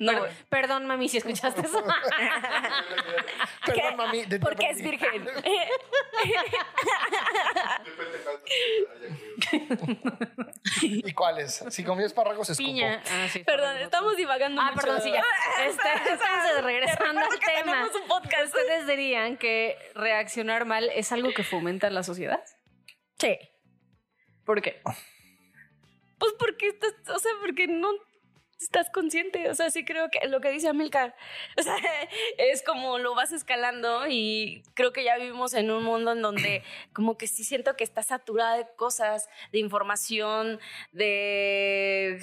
No, 0.00 0.22
Per- 0.22 0.32
perdón, 0.48 0.86
mami, 0.86 1.08
si 1.10 1.18
escuchaste 1.18 1.60
eso. 1.60 1.84
Perdón, 3.66 3.96
mami. 3.96 4.24
de- 4.24 4.40
porque 4.40 4.70
es 4.70 4.82
virgen. 4.82 5.26
¿Y 10.82 11.12
cuáles? 11.12 11.64
Si 11.70 11.84
comí 11.84 12.04
espárragos, 12.04 12.48
escupo. 12.50 12.66
Piña. 12.68 13.02
Ah, 13.10 13.26
sí. 13.30 13.40
Perdón, 13.40 13.76
estamos 13.78 14.16
divagando 14.16 14.60
Ah, 14.60 14.70
mucho. 14.72 14.80
perdón, 14.86 15.02
sí, 15.02 15.12
ya. 15.12 15.22
Este, 15.64 15.88
entonces, 16.12 16.64
regresando 16.64 17.20
al 17.20 17.28
tema. 17.38 17.72
tenemos 17.72 17.94
un 17.94 18.08
podcast. 18.08 18.54
¿Ustedes 18.54 18.86
dirían 18.86 19.36
que 19.36 19.76
reaccionar 19.94 20.64
mal 20.64 20.88
es 20.94 21.12
algo 21.12 21.32
que 21.32 21.42
fomenta 21.44 21.90
la 21.90 22.02
sociedad? 22.02 22.42
Sí. 23.18 23.38
¿Por 24.44 24.62
qué? 24.62 24.80
Pues 26.18 26.32
porque 26.38 26.68
estás, 26.68 26.92
o 27.14 27.18
sea, 27.18 27.32
porque 27.40 27.66
no 27.66 27.90
estás 28.60 28.90
consciente. 28.90 29.48
O 29.50 29.54
sea, 29.54 29.70
sí 29.70 29.84
creo 29.84 30.10
que 30.10 30.26
lo 30.28 30.40
que 30.40 30.50
dice 30.50 30.68
Amilcar, 30.68 31.14
o 31.58 31.62
sea, 31.62 31.76
es 32.38 32.62
como 32.62 32.98
lo 32.98 33.14
vas 33.14 33.32
escalando 33.32 34.06
y 34.08 34.62
creo 34.74 34.92
que 34.92 35.04
ya 35.04 35.16
vivimos 35.16 35.54
en 35.54 35.70
un 35.70 35.82
mundo 35.82 36.12
en 36.12 36.22
donde 36.22 36.62
como 36.92 37.16
que 37.16 37.26
sí 37.26 37.44
siento 37.44 37.76
que 37.76 37.84
está 37.84 38.02
saturada 38.02 38.56
de 38.56 38.66
cosas, 38.76 39.28
de 39.52 39.58
información, 39.58 40.60
de 40.92 42.20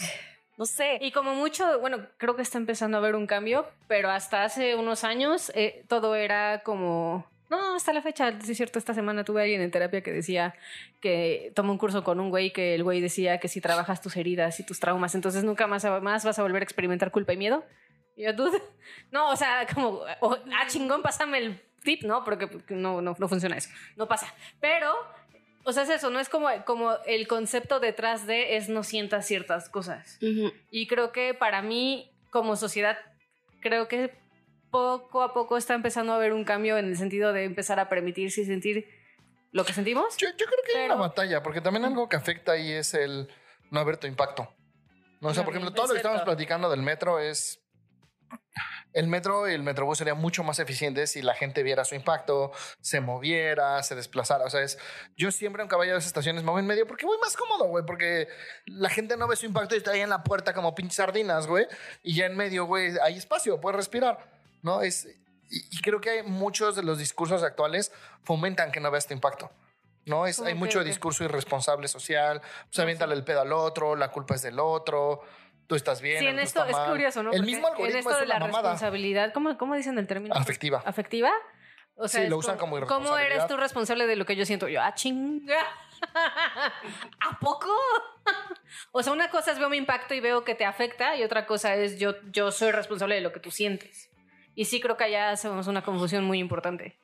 no 0.57 0.65
sé. 0.65 0.97
Y 1.01 1.11
como 1.11 1.35
mucho, 1.35 1.79
bueno, 1.79 2.07
creo 2.17 2.35
que 2.35 2.41
está 2.41 2.57
empezando 2.57 2.97
a 2.97 2.99
haber 2.99 3.15
un 3.15 3.27
cambio, 3.27 3.67
pero 3.87 4.09
hasta 4.09 4.43
hace 4.43 4.75
unos 4.75 5.03
años 5.03 5.51
eh, 5.55 5.85
todo 5.87 6.15
era 6.15 6.63
como... 6.63 7.25
No, 7.49 7.75
hasta 7.75 7.93
la 7.93 8.01
fecha, 8.01 8.29
es 8.29 8.57
cierto, 8.57 8.77
esta 8.77 8.93
semana 8.93 9.23
tuve 9.23 9.41
a 9.41 9.43
alguien 9.43 9.61
en 9.61 9.71
terapia 9.71 10.01
que 10.01 10.11
decía 10.11 10.53
que 10.99 11.51
tomó 11.55 11.71
un 11.71 11.77
curso 11.77 12.03
con 12.03 12.19
un 12.19 12.29
güey 12.29 12.51
que 12.51 12.75
el 12.75 12.83
güey 12.83 12.99
decía 12.99 13.39
que 13.39 13.47
si 13.47 13.61
trabajas 13.61 14.01
tus 14.01 14.17
heridas 14.17 14.59
y 14.59 14.65
tus 14.65 14.79
traumas, 14.79 15.15
entonces 15.15 15.43
nunca 15.43 15.65
más, 15.67 15.85
más 16.01 16.25
vas 16.25 16.39
a 16.39 16.41
volver 16.41 16.61
a 16.61 16.65
experimentar 16.65 17.11
culpa 17.11 17.33
y 17.33 17.37
miedo. 17.37 17.63
Y 18.15 18.23
yo, 18.23 18.33
dude, 18.33 18.61
no, 19.11 19.29
o 19.29 19.35
sea, 19.35 19.65
como, 19.73 20.01
ah, 20.05 20.67
chingón, 20.67 21.01
pásame 21.01 21.37
el 21.37 21.61
tip, 21.83 22.03
¿no? 22.03 22.23
Porque 22.23 22.49
no, 22.69 23.01
no, 23.01 23.15
no 23.17 23.27
funciona 23.29 23.55
eso, 23.55 23.69
no 23.95 24.07
pasa. 24.07 24.33
Pero 24.59 24.93
o 25.67 25.73
sea, 25.73 25.83
es 25.83 25.89
eso, 25.89 26.09
no 26.09 26.21
es 26.21 26.29
como, 26.29 26.47
como 26.63 26.95
el 27.05 27.27
concepto 27.27 27.81
detrás 27.81 28.25
de 28.25 28.55
es 28.55 28.69
no 28.69 28.83
sientas 28.83 29.27
ciertas 29.27 29.67
cosas. 29.67 30.17
Y 30.71 30.87
creo 30.87 31.11
que 31.11 31.33
para 31.33 31.61
mí, 31.61 32.09
como 32.29 32.55
sociedad, 32.55 32.97
creo 33.59 33.89
que 33.89 34.13
poco 34.71 35.21
a 35.21 35.33
poco 35.33 35.57
está 35.57 35.73
empezando 35.73 36.13
a 36.13 36.15
haber 36.15 36.33
un 36.33 36.43
cambio 36.43 36.77
en 36.77 36.85
el 36.85 36.97
sentido 36.97 37.33
de 37.33 37.45
empezar 37.45 37.79
a 37.79 37.89
permitirse 37.89 38.41
y 38.41 38.45
sentir 38.45 38.87
lo 39.51 39.65
que 39.65 39.73
sentimos. 39.73 40.17
Yo, 40.17 40.27
creo 40.35 40.49
que 40.65 40.77
hay 40.77 40.85
una 40.85 40.95
batalla, 40.95 41.41
porque 41.41 41.61
también 41.61 41.85
algo 41.85 42.09
que 42.09 42.15
afecta 42.15 42.53
ahí 42.53 42.71
es 42.71 42.93
el 42.93 43.29
no 43.71 43.79
haber 43.79 43.97
tu 43.97 44.07
impacto. 44.07 44.53
No, 45.19 45.29
o 45.29 45.33
sea, 45.33 45.43
por 45.43 45.53
ejemplo, 45.53 45.73
todo 45.73 45.87
lo 45.87 45.93
que 45.93 45.97
estamos 45.97 46.21
platicando 46.21 46.69
del 46.69 46.81
metro 46.81 47.19
es 47.19 47.59
el 48.93 49.07
metro 49.07 49.49
y 49.49 49.53
el 49.53 49.61
metrobús 49.61 49.99
sería 49.99 50.15
mucho 50.15 50.43
más 50.43 50.59
eficiente 50.59 51.05
si 51.07 51.21
la 51.21 51.33
gente 51.33 51.61
viera 51.61 51.85
su 51.85 51.95
impacto, 51.95 52.51
se 52.81 52.99
moviera, 52.99 53.81
se 53.83 53.95
desplazara. 53.95 54.45
O 54.45 54.49
sea, 54.49 54.61
es, 54.61 54.79
yo 55.15 55.31
siempre, 55.31 55.61
aunque 55.61 55.75
vaya 55.75 55.91
a 55.91 55.95
las 55.95 56.07
estaciones, 56.07 56.43
me 56.43 56.51
voy 56.51 56.61
en 56.61 56.67
medio 56.67 56.87
porque 56.87 57.05
voy 57.05 57.17
más 57.19 57.35
cómodo, 57.37 57.65
güey, 57.65 57.85
porque 57.85 58.27
la 58.65 58.89
gente 58.89 59.15
no 59.17 59.27
ve 59.27 59.35
su 59.35 59.45
impacto 59.45 59.75
y 59.75 59.79
está 59.79 59.91
ahí 59.91 60.01
en 60.01 60.09
la 60.09 60.23
puerta 60.23 60.53
como 60.53 60.73
pinches 60.73 60.95
sardinas, 60.95 61.47
güey, 61.47 61.67
y 62.01 62.15
ya 62.15 62.25
en 62.25 62.35
medio, 62.35 62.65
güey, 62.65 62.93
hay 63.03 63.17
espacio, 63.17 63.61
puedes 63.61 63.75
respirar, 63.75 64.36
¿no? 64.61 64.81
Es, 64.81 65.07
y, 65.49 65.81
creo 65.81 66.01
que 66.01 66.09
hay 66.09 66.23
muchos 66.23 66.75
de 66.75 66.83
los 66.83 66.97
discursos 66.97 67.43
actuales 67.43 67.91
fomentan 68.23 68.71
que 68.71 68.79
no 68.79 68.91
veas 68.91 69.07
tu 69.07 69.13
impacto. 69.13 69.51
¿no? 70.05 70.25
Es, 70.25 70.39
hay 70.39 70.53
mucho 70.53 70.83
discurso 70.83 71.23
irresponsable 71.23 71.87
social, 71.87 72.41
pues 72.67 72.79
aviéntale 72.79 73.13
el 73.13 73.23
pedo 73.23 73.41
al 73.41 73.51
otro, 73.51 73.95
la 73.95 74.09
culpa 74.09 74.35
es 74.35 74.41
del 74.41 74.59
otro, 74.59 75.21
tú 75.67 75.75
estás 75.75 76.01
bien. 76.01 76.19
Sí, 76.19 76.27
en 76.27 76.39
esto 76.39 76.65
es 76.65 76.75
curioso, 76.75 77.23
¿no? 77.23 77.33
El 77.33 77.43
mismo 77.43 77.67
algoritmo 77.67 77.99
en 77.99 78.07
esto 78.07 78.19
de 78.19 78.25
la 78.25 78.39
responsabilidad, 78.39 79.33
¿cómo, 79.33 79.57
¿cómo 79.57 79.75
dicen 79.75 79.97
el 79.97 80.07
término? 80.07 80.33
Afectiva. 80.33 80.81
¿Afectiva? 80.85 81.31
O 81.99 82.07
sea, 82.07 82.23
sí, 82.23 82.29
lo 82.29 82.37
usan 82.37 82.57
como, 82.57 82.79
¿Cómo 82.85 83.17
eres 83.17 83.47
tú 83.47 83.57
responsable 83.57 84.05
de 84.05 84.15
lo 84.15 84.25
que 84.25 84.35
yo 84.35 84.45
siento? 84.45 84.67
Yo, 84.67 84.81
ah, 84.81 84.93
chinga. 84.93 85.65
¿A 86.13 87.39
poco? 87.39 87.75
o 88.91 89.01
sea, 89.01 89.11
una 89.11 89.31
cosa 89.31 89.51
es 89.51 89.59
veo 89.59 89.67
mi 89.67 89.77
impacto 89.77 90.13
y 90.13 90.19
veo 90.19 90.43
que 90.43 90.53
te 90.53 90.63
afecta 90.63 91.15
y 91.15 91.23
otra 91.23 91.47
cosa 91.47 91.73
es 91.75 91.97
yo, 91.97 92.13
yo 92.31 92.51
soy 92.51 92.71
responsable 92.71 93.15
de 93.15 93.21
lo 93.21 93.33
que 93.33 93.39
tú 93.39 93.49
sientes. 93.49 94.11
Y 94.57 94.65
sí 94.65 94.81
creo 94.81 94.97
que 94.97 95.03
allá 95.03 95.29
hacemos 95.29 95.67
una 95.67 95.83
confusión 95.83 96.23
muy 96.25 96.39
importante. 96.39 96.97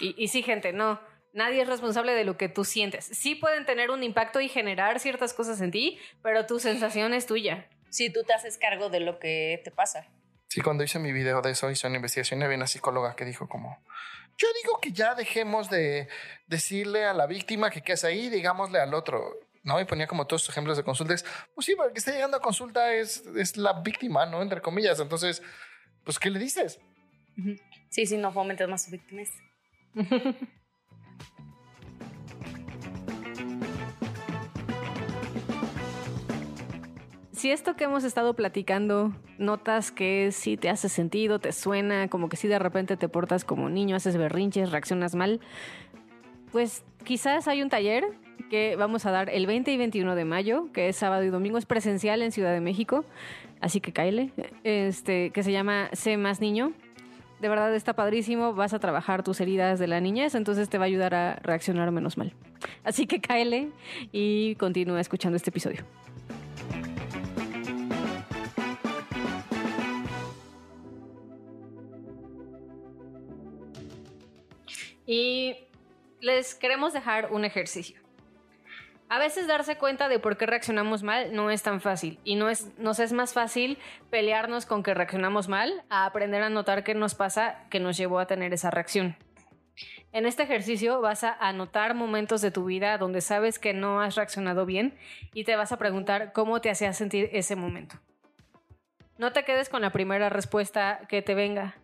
Y, 0.00 0.12
y 0.20 0.26
sí, 0.26 0.42
gente, 0.42 0.72
no. 0.72 1.00
Nadie 1.32 1.62
es 1.62 1.68
responsable 1.68 2.12
de 2.14 2.24
lo 2.24 2.36
que 2.36 2.48
tú 2.48 2.64
sientes. 2.64 3.04
Sí 3.04 3.36
pueden 3.36 3.64
tener 3.64 3.92
un 3.92 4.02
impacto 4.02 4.40
y 4.40 4.48
generar 4.48 4.98
ciertas 4.98 5.32
cosas 5.32 5.60
en 5.60 5.70
ti, 5.70 6.00
pero 6.20 6.46
tu 6.46 6.58
sensación 6.58 7.14
es 7.14 7.26
tuya 7.26 7.68
si 7.90 8.10
tú 8.10 8.24
te 8.24 8.32
haces 8.32 8.58
cargo 8.58 8.88
de 8.88 8.98
lo 8.98 9.20
que 9.20 9.60
te 9.62 9.70
pasa. 9.70 10.08
Sí, 10.48 10.62
cuando 10.62 10.82
hice 10.82 10.98
mi 10.98 11.12
video 11.12 11.40
de 11.42 11.52
eso, 11.52 11.70
hice 11.70 11.86
una 11.86 11.96
investigación 11.96 12.40
y 12.40 12.44
había 12.44 12.56
una 12.56 12.66
psicóloga 12.66 13.14
que 13.14 13.24
dijo 13.24 13.48
como, 13.48 13.84
yo 14.36 14.48
digo 14.60 14.80
que 14.80 14.90
ya 14.90 15.14
dejemos 15.14 15.70
de 15.70 16.08
decirle 16.48 17.04
a 17.04 17.14
la 17.14 17.28
víctima 17.28 17.70
que 17.70 17.82
qué 17.82 17.92
es 17.92 18.02
ahí, 18.02 18.30
digámosle 18.30 18.80
al 18.80 18.94
otro. 18.94 19.38
¿no? 19.62 19.80
Y 19.80 19.84
ponía 19.84 20.08
como 20.08 20.26
todos 20.26 20.48
ejemplos 20.48 20.76
de 20.76 20.82
consultas. 20.82 21.24
Pues 21.54 21.66
sí, 21.66 21.76
porque 21.76 21.92
que 21.92 21.98
está 22.00 22.10
llegando 22.10 22.38
a 22.38 22.40
consulta 22.40 22.94
es, 22.94 23.24
es 23.36 23.56
la 23.56 23.74
víctima, 23.74 24.26
¿no? 24.26 24.42
Entre 24.42 24.60
comillas. 24.60 24.98
Entonces, 24.98 25.42
pues, 26.04 26.18
¿qué 26.18 26.30
le 26.30 26.38
dices? 26.38 26.80
Sí, 27.88 28.06
sí, 28.06 28.16
no 28.16 28.32
fomentes 28.32 28.68
más 28.68 28.90
víctimas. 28.90 29.28
si 37.40 37.50
esto 37.50 37.74
que 37.74 37.84
hemos 37.84 38.04
estado 38.04 38.34
platicando 38.34 39.14
notas 39.38 39.90
que 39.90 40.30
sí 40.30 40.58
te 40.58 40.68
hace 40.68 40.90
sentido, 40.90 41.38
te 41.38 41.52
suena, 41.52 42.08
como 42.08 42.28
que 42.28 42.36
si 42.36 42.48
de 42.48 42.58
repente 42.58 42.98
te 42.98 43.08
portas 43.08 43.46
como 43.46 43.70
niño, 43.70 43.96
haces 43.96 44.18
berrinches, 44.18 44.70
reaccionas 44.70 45.14
mal, 45.14 45.40
pues 46.52 46.84
quizás 47.04 47.48
hay 47.48 47.62
un 47.62 47.70
taller 47.70 48.04
que 48.50 48.76
vamos 48.76 49.06
a 49.06 49.10
dar 49.10 49.30
el 49.30 49.46
20 49.46 49.72
y 49.72 49.76
21 49.78 50.14
de 50.14 50.24
mayo, 50.26 50.68
que 50.74 50.88
es 50.88 50.96
sábado 50.96 51.22
y 51.22 51.28
domingo, 51.28 51.56
es 51.56 51.64
presencial 51.64 52.20
en 52.20 52.32
Ciudad 52.32 52.52
de 52.52 52.60
México, 52.60 53.06
así 53.60 53.80
que 53.80 53.92
cáele, 53.92 54.32
este, 54.64 55.30
que 55.30 55.42
se 55.42 55.52
llama 55.52 55.88
Sé 55.92 56.18
más 56.18 56.40
niño. 56.40 56.72
De 57.40 57.48
verdad 57.48 57.74
está 57.74 57.94
padrísimo, 57.94 58.52
vas 58.52 58.74
a 58.74 58.78
trabajar 58.78 59.22
tus 59.22 59.40
heridas 59.40 59.78
de 59.78 59.86
la 59.86 60.00
niñez, 60.00 60.34
entonces 60.34 60.68
te 60.68 60.76
va 60.76 60.84
a 60.84 60.88
ayudar 60.88 61.14
a 61.14 61.36
reaccionar 61.36 61.90
menos 61.90 62.18
mal. 62.18 62.34
Así 62.84 63.06
que 63.06 63.22
cáele 63.22 63.70
y 64.12 64.56
continúa 64.56 65.00
escuchando 65.00 65.36
este 65.36 65.48
episodio. 65.48 65.86
Y 75.06 75.56
les 76.20 76.54
queremos 76.54 76.92
dejar 76.92 77.32
un 77.32 77.44
ejercicio. 77.44 78.00
A 79.10 79.18
veces 79.18 79.48
darse 79.48 79.76
cuenta 79.76 80.08
de 80.08 80.20
por 80.20 80.36
qué 80.36 80.46
reaccionamos 80.46 81.02
mal 81.02 81.34
no 81.34 81.50
es 81.50 81.64
tan 81.64 81.80
fácil 81.80 82.20
y 82.22 82.36
no 82.36 82.48
es, 82.48 82.78
nos 82.78 83.00
es 83.00 83.12
más 83.12 83.32
fácil 83.32 83.76
pelearnos 84.08 84.66
con 84.66 84.84
que 84.84 84.94
reaccionamos 84.94 85.48
mal 85.48 85.82
a 85.90 86.06
aprender 86.06 86.44
a 86.44 86.48
notar 86.48 86.84
qué 86.84 86.94
nos 86.94 87.16
pasa 87.16 87.58
que 87.70 87.80
nos 87.80 87.96
llevó 87.96 88.20
a 88.20 88.28
tener 88.28 88.52
esa 88.52 88.70
reacción. 88.70 89.16
En 90.12 90.26
este 90.26 90.44
ejercicio 90.44 91.00
vas 91.00 91.24
a 91.24 91.32
anotar 91.32 91.94
momentos 91.94 92.40
de 92.40 92.52
tu 92.52 92.66
vida 92.66 92.98
donde 92.98 93.20
sabes 93.20 93.58
que 93.58 93.74
no 93.74 94.00
has 94.00 94.14
reaccionado 94.14 94.64
bien 94.64 94.96
y 95.34 95.42
te 95.42 95.56
vas 95.56 95.72
a 95.72 95.76
preguntar 95.76 96.32
cómo 96.32 96.60
te 96.60 96.70
hacía 96.70 96.92
sentir 96.92 97.30
ese 97.32 97.56
momento. 97.56 97.96
No 99.18 99.32
te 99.32 99.44
quedes 99.44 99.68
con 99.68 99.82
la 99.82 99.90
primera 99.90 100.28
respuesta 100.28 101.00
que 101.08 101.20
te 101.20 101.34
venga. 101.34 101.74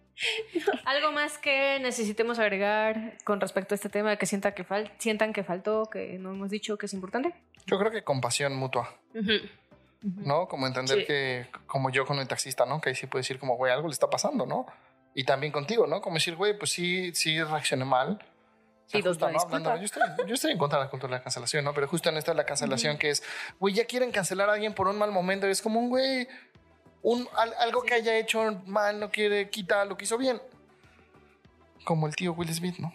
¿Algo 0.85 1.13
más 1.13 1.39
que 1.39 1.79
necesitemos 1.81 2.39
agregar 2.39 3.19
con 3.25 3.41
respecto 3.41 3.75
a 3.75 3.77
este 3.77 3.89
tema 3.89 4.17
que, 4.17 4.27
sienta 4.27 4.55
que 4.55 4.65
sientan 4.99 5.33
que 5.33 5.45
faltó, 5.45 5.87
que 5.91 6.19
no 6.19 6.31
hemos 6.31 6.51
dicho 6.51 6.79
que 6.79 6.87
es 6.87 6.95
importante? 6.95 7.35
Yo 7.67 7.79
creo 7.79 7.91
que 7.91 8.03
compasión 8.03 8.57
mutua. 8.57 8.95
¿No? 10.03 10.47
Como 10.47 10.67
entender 10.67 11.07
que, 11.07 11.47
como 11.67 11.91
yo 11.91 12.07
con 12.07 12.19
el 12.19 12.29
taxista, 12.29 12.65
¿no? 12.65 12.81
Que 12.81 12.91
ahí 12.91 12.95
sí 12.95 13.07
puede 13.07 13.21
decir 13.21 13.39
como, 13.39 13.57
güey, 13.57 13.73
algo 13.73 13.89
le 13.89 13.93
está 13.93 14.09
pasando, 14.09 14.47
¿no? 14.47 14.67
Y 15.15 15.25
también 15.25 15.53
contigo, 15.53 15.87
¿no? 15.87 16.01
Como 16.01 16.15
decir, 16.15 16.37
güey, 16.37 16.57
pues 16.57 16.71
sí, 16.71 17.15
sí 17.15 17.43
reaccioné 17.43 17.85
mal. 17.85 18.19
Sí, 18.87 19.03
yo, 19.03 19.11
estoy, 19.11 19.33
yo, 20.29 20.35
estoy, 20.35 20.53
en 20.53 20.59
contra 20.59 20.79
de 20.79 20.85
la 20.85 20.91
cultura 20.91 21.11
de 21.11 21.19
la 21.19 21.23
cancelación, 21.25 21.65
¿no? 21.65 21.75
Pero 21.75 21.89
justo 21.89 22.09
en 22.09 22.19
esta 22.19 22.31
de 22.31 22.37
la 22.37 22.45
cancelación 22.45 22.99
que 22.99 23.11
es, 23.11 23.25
güey, 23.59 23.75
ya 23.75 23.85
quieren 23.85 24.13
cancelar 24.13 24.49
a 24.49 24.53
alguien 24.53 24.75
por 24.75 24.87
un 24.87 24.97
mal 24.97 25.11
momento. 25.11 25.49
Y 25.49 25.51
es 25.51 25.61
como 25.61 25.81
un 25.81 25.89
güey, 25.89 26.29
un, 27.07 27.29
algo 27.59 27.85
que 27.85 27.95
haya 27.95 28.19
hecho 28.19 28.61
mal 28.67 28.99
no 28.99 29.13
quiere 29.13 29.49
quitar 29.49 29.87
lo 29.87 29.97
que 29.97 30.05
hizo 30.05 30.19
bien. 30.19 30.43
Como 31.85 32.09
el 32.09 32.17
tío 32.17 32.33
Will 32.33 32.53
Smith, 32.53 32.79
¿no? 32.79 32.93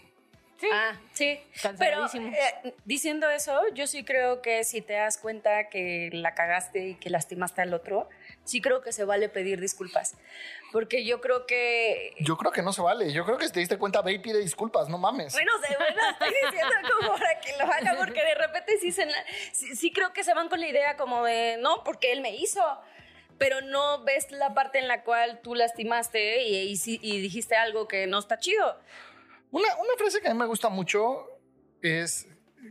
Sí. 0.58 0.67
Ah, 0.71 1.00
sí. 1.13 1.39
Pero 1.80 2.06
eh, 2.13 2.76
diciendo 2.84 3.30
eso, 3.30 3.60
yo 3.74 3.88
sí 3.88 4.04
creo 4.04 4.41
que 4.41 4.65
si 4.65 4.82
te 4.82 4.93
das 4.93 5.17
cuenta 5.17 5.69
que 5.69 6.10
la 6.12 6.36
cagaste 6.36 6.89
y 6.89 6.95
que 6.95 7.10
lastimaste 7.10 7.62
al 7.62 7.74
otro, 7.74 8.10
sí 8.43 8.62
creo 8.62 8.82
que 8.82 8.91
se 8.91 9.06
vale 9.06 9.30
pedir 9.30 9.62
disculpas. 9.62 10.17
Porque 10.74 11.06
yo 11.06 11.21
creo 11.21 11.45
que. 11.45 12.13
Yo 12.19 12.38
creo 12.38 12.52
que 12.52 12.62
no 12.62 12.74
se 12.74 12.82
vale. 12.82 13.13
Yo 13.13 13.26
creo 13.26 13.38
que 13.38 13.47
si 13.47 13.54
te 13.54 13.60
diste 13.62 13.78
cuenta, 13.78 14.02
ve 14.02 14.12
y 14.12 14.19
pide 14.19 14.39
disculpas, 14.39 14.89
no 14.89 14.97
mames. 14.97 15.32
Bueno, 15.34 15.54
se 15.65 15.76
bueno, 15.78 16.02
estoy 16.12 16.34
diciendo 16.43 16.76
como 17.00 17.13
para 17.17 17.39
que 17.39 17.54
lo 17.58 17.63
haga, 17.63 17.95
porque 17.97 18.21
de 18.21 18.36
repente 18.36 18.78
sí, 18.80 18.91
se, 18.91 19.08
sí, 19.54 19.76
sí 19.76 19.93
creo 19.93 20.12
que 20.12 20.26
se 20.26 20.34
van 20.34 20.50
con 20.50 20.60
la 20.60 20.67
idea 20.67 20.97
como 20.97 21.24
de, 21.24 21.58
no, 21.62 21.84
porque 21.86 22.12
él 22.12 22.19
me 22.19 22.36
hizo 22.36 22.62
pero 23.41 23.60
no 23.62 24.04
ves 24.04 24.32
la 24.32 24.54
parte 24.54 24.77
en 24.77 24.88
la 24.88 25.04
cual 25.04 25.39
tú 25.41 25.56
lastimaste 25.56 26.43
y, 26.43 26.80
y, 26.86 27.21
dijiste 27.21 27.56
algo 27.56 27.88
que 27.88 28.06
no 28.06 28.19
está 28.19 28.38
chido. 28.38 28.77
Una, 29.49 29.67
una, 29.77 29.93
frase 29.97 30.21
que 30.21 30.27
a 30.27 30.34
mí 30.36 30.38
me 30.38 30.45
gusta 30.45 30.69
mucho 30.69 31.25
es 31.82 32.27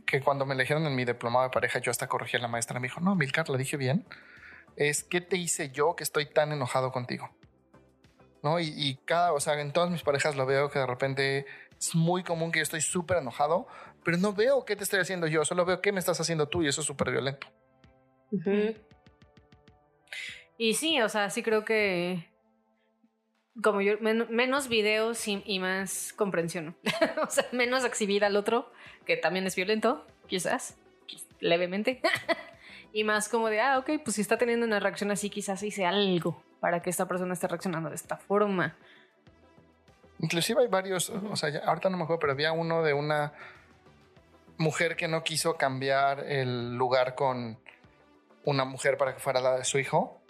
que 0.07 0.21
cuando 0.21 0.45
me 0.45 0.53
eligieron 0.53 0.85
en 0.85 0.95
mi 0.95 1.03
diplomado 1.03 1.43
de 1.43 1.49
pareja, 1.49 1.79
yo 1.79 1.91
hasta 1.91 2.07
corregí 2.07 2.37
a 2.37 2.39
la 2.39 2.47
maestra. 2.47 2.79
Me 2.79 2.87
dijo, 2.87 3.01
no, 3.01 3.17
Milcar, 3.17 3.49
lo 3.49 3.57
dije 3.57 3.75
bien. 3.75 4.05
Es, 4.77 5.03
¿qué 5.03 5.19
te 5.19 5.35
hice 5.35 5.71
yo 5.71 5.97
que 5.97 6.05
estoy 6.05 6.27
tan 6.27 6.53
enojado 6.53 6.93
contigo? 6.93 7.29
¿No? 8.41 8.57
Y, 8.61 8.73
y, 8.73 8.95
cada, 9.03 9.33
o 9.33 9.41
sea, 9.41 9.59
en 9.59 9.73
todas 9.73 9.89
mis 9.89 10.03
parejas 10.03 10.37
lo 10.37 10.45
veo 10.45 10.69
que 10.69 10.79
de 10.79 10.87
repente 10.87 11.45
es 11.77 11.95
muy 11.95 12.23
común 12.23 12.53
que 12.53 12.59
yo 12.59 12.63
estoy 12.63 12.79
súper 12.79 13.17
enojado, 13.17 13.67
pero 14.05 14.15
no 14.15 14.31
veo 14.31 14.63
qué 14.63 14.77
te 14.77 14.85
estoy 14.85 15.01
haciendo 15.01 15.27
yo, 15.27 15.43
solo 15.43 15.65
veo 15.65 15.81
qué 15.81 15.91
me 15.91 15.99
estás 15.99 16.21
haciendo 16.21 16.47
tú 16.47 16.63
y 16.63 16.69
eso 16.69 16.79
es 16.79 16.87
súper 16.87 17.11
violento. 17.11 17.47
Y 20.57 20.75
sí, 20.75 21.01
o 21.01 21.09
sea, 21.09 21.29
sí 21.29 21.43
creo 21.43 21.65
que 21.65 22.31
como 23.61 23.81
yo, 23.81 23.93
menos 23.99 24.69
videos 24.69 25.27
y, 25.27 25.59
más 25.59 26.13
comprensión. 26.13 26.75
o 27.23 27.29
sea, 27.29 27.45
menos 27.51 27.83
exhibir 27.83 28.23
al 28.23 28.35
otro, 28.35 28.71
que 29.05 29.17
también 29.17 29.45
es 29.45 29.55
violento, 29.55 30.05
quizás, 30.27 30.77
levemente. 31.39 32.01
y 32.93 33.03
más 33.03 33.27
como 33.29 33.49
de, 33.49 33.61
ah, 33.61 33.79
ok, 33.79 33.91
pues 34.03 34.15
si 34.15 34.21
está 34.21 34.37
teniendo 34.37 34.65
una 34.65 34.79
reacción 34.79 35.11
así, 35.11 35.29
quizás 35.29 35.63
hice 35.63 35.85
algo 35.85 36.41
para 36.59 36.81
que 36.81 36.89
esta 36.89 37.07
persona 37.07 37.33
esté 37.33 37.47
reaccionando 37.47 37.89
de 37.89 37.95
esta 37.95 38.17
forma. 38.17 38.75
Inclusive 40.19 40.61
hay 40.61 40.67
varios, 40.67 41.09
o 41.09 41.35
sea, 41.35 41.49
ahorita 41.65 41.89
no 41.89 41.97
me 41.97 42.03
acuerdo, 42.03 42.19
pero 42.19 42.33
había 42.33 42.51
uno 42.51 42.83
de 42.83 42.93
una 42.93 43.33
mujer 44.57 44.95
que 44.95 45.07
no 45.07 45.23
quiso 45.23 45.55
cambiar 45.57 46.19
el 46.19 46.75
lugar 46.77 47.15
con 47.15 47.59
una 48.45 48.63
mujer 48.63 48.97
para 48.97 49.15
que 49.15 49.19
fuera 49.19 49.41
la 49.41 49.57
de 49.57 49.63
su 49.63 49.79
hijo. 49.79 50.20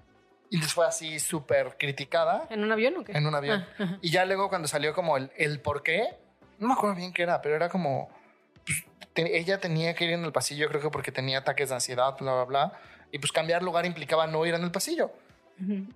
Y 0.52 0.58
les 0.58 0.74
fue 0.74 0.86
así 0.86 1.18
súper 1.22 1.78
criticada. 1.80 2.46
¿En 2.50 2.62
un 2.62 2.74
avión 2.74 2.98
o 2.98 3.06
qué? 3.06 3.14
En 3.14 3.26
un 3.26 3.34
avión. 3.34 3.66
Ah, 3.80 3.98
y 4.02 4.12
ya 4.12 4.26
luego 4.26 4.50
cuando 4.50 4.68
salió 4.68 4.94
como 4.94 5.16
el, 5.16 5.32
el 5.38 5.62
por 5.62 5.82
qué, 5.82 6.10
no 6.60 6.68
me 6.68 6.74
acuerdo 6.74 6.98
bien 6.98 7.14
qué 7.14 7.24
era, 7.24 7.42
pero 7.42 7.56
era 7.56 7.70
como... 7.70 8.10
Pues, 8.66 8.84
ella 9.16 9.62
tenía 9.62 9.96
que 9.96 10.04
ir 10.04 10.12
en 10.12 10.26
el 10.26 10.34
pasillo, 10.34 10.68
creo 10.68 10.82
que 10.82 10.90
porque 10.90 11.14
tenía 11.14 11.40
ataques 11.40 11.70
de 11.70 11.76
ansiedad, 11.76 12.18
bla, 12.20 12.34
bla, 12.34 12.44
bla. 12.44 12.74
Y 13.14 13.20
pues 13.20 13.32
cambiar 13.32 13.64
lugar 13.64 13.86
implicaba 13.86 14.28
no 14.28 14.46
ir 14.46 14.54
en 14.54 14.64
el 14.64 14.72
pasillo. 14.72 15.12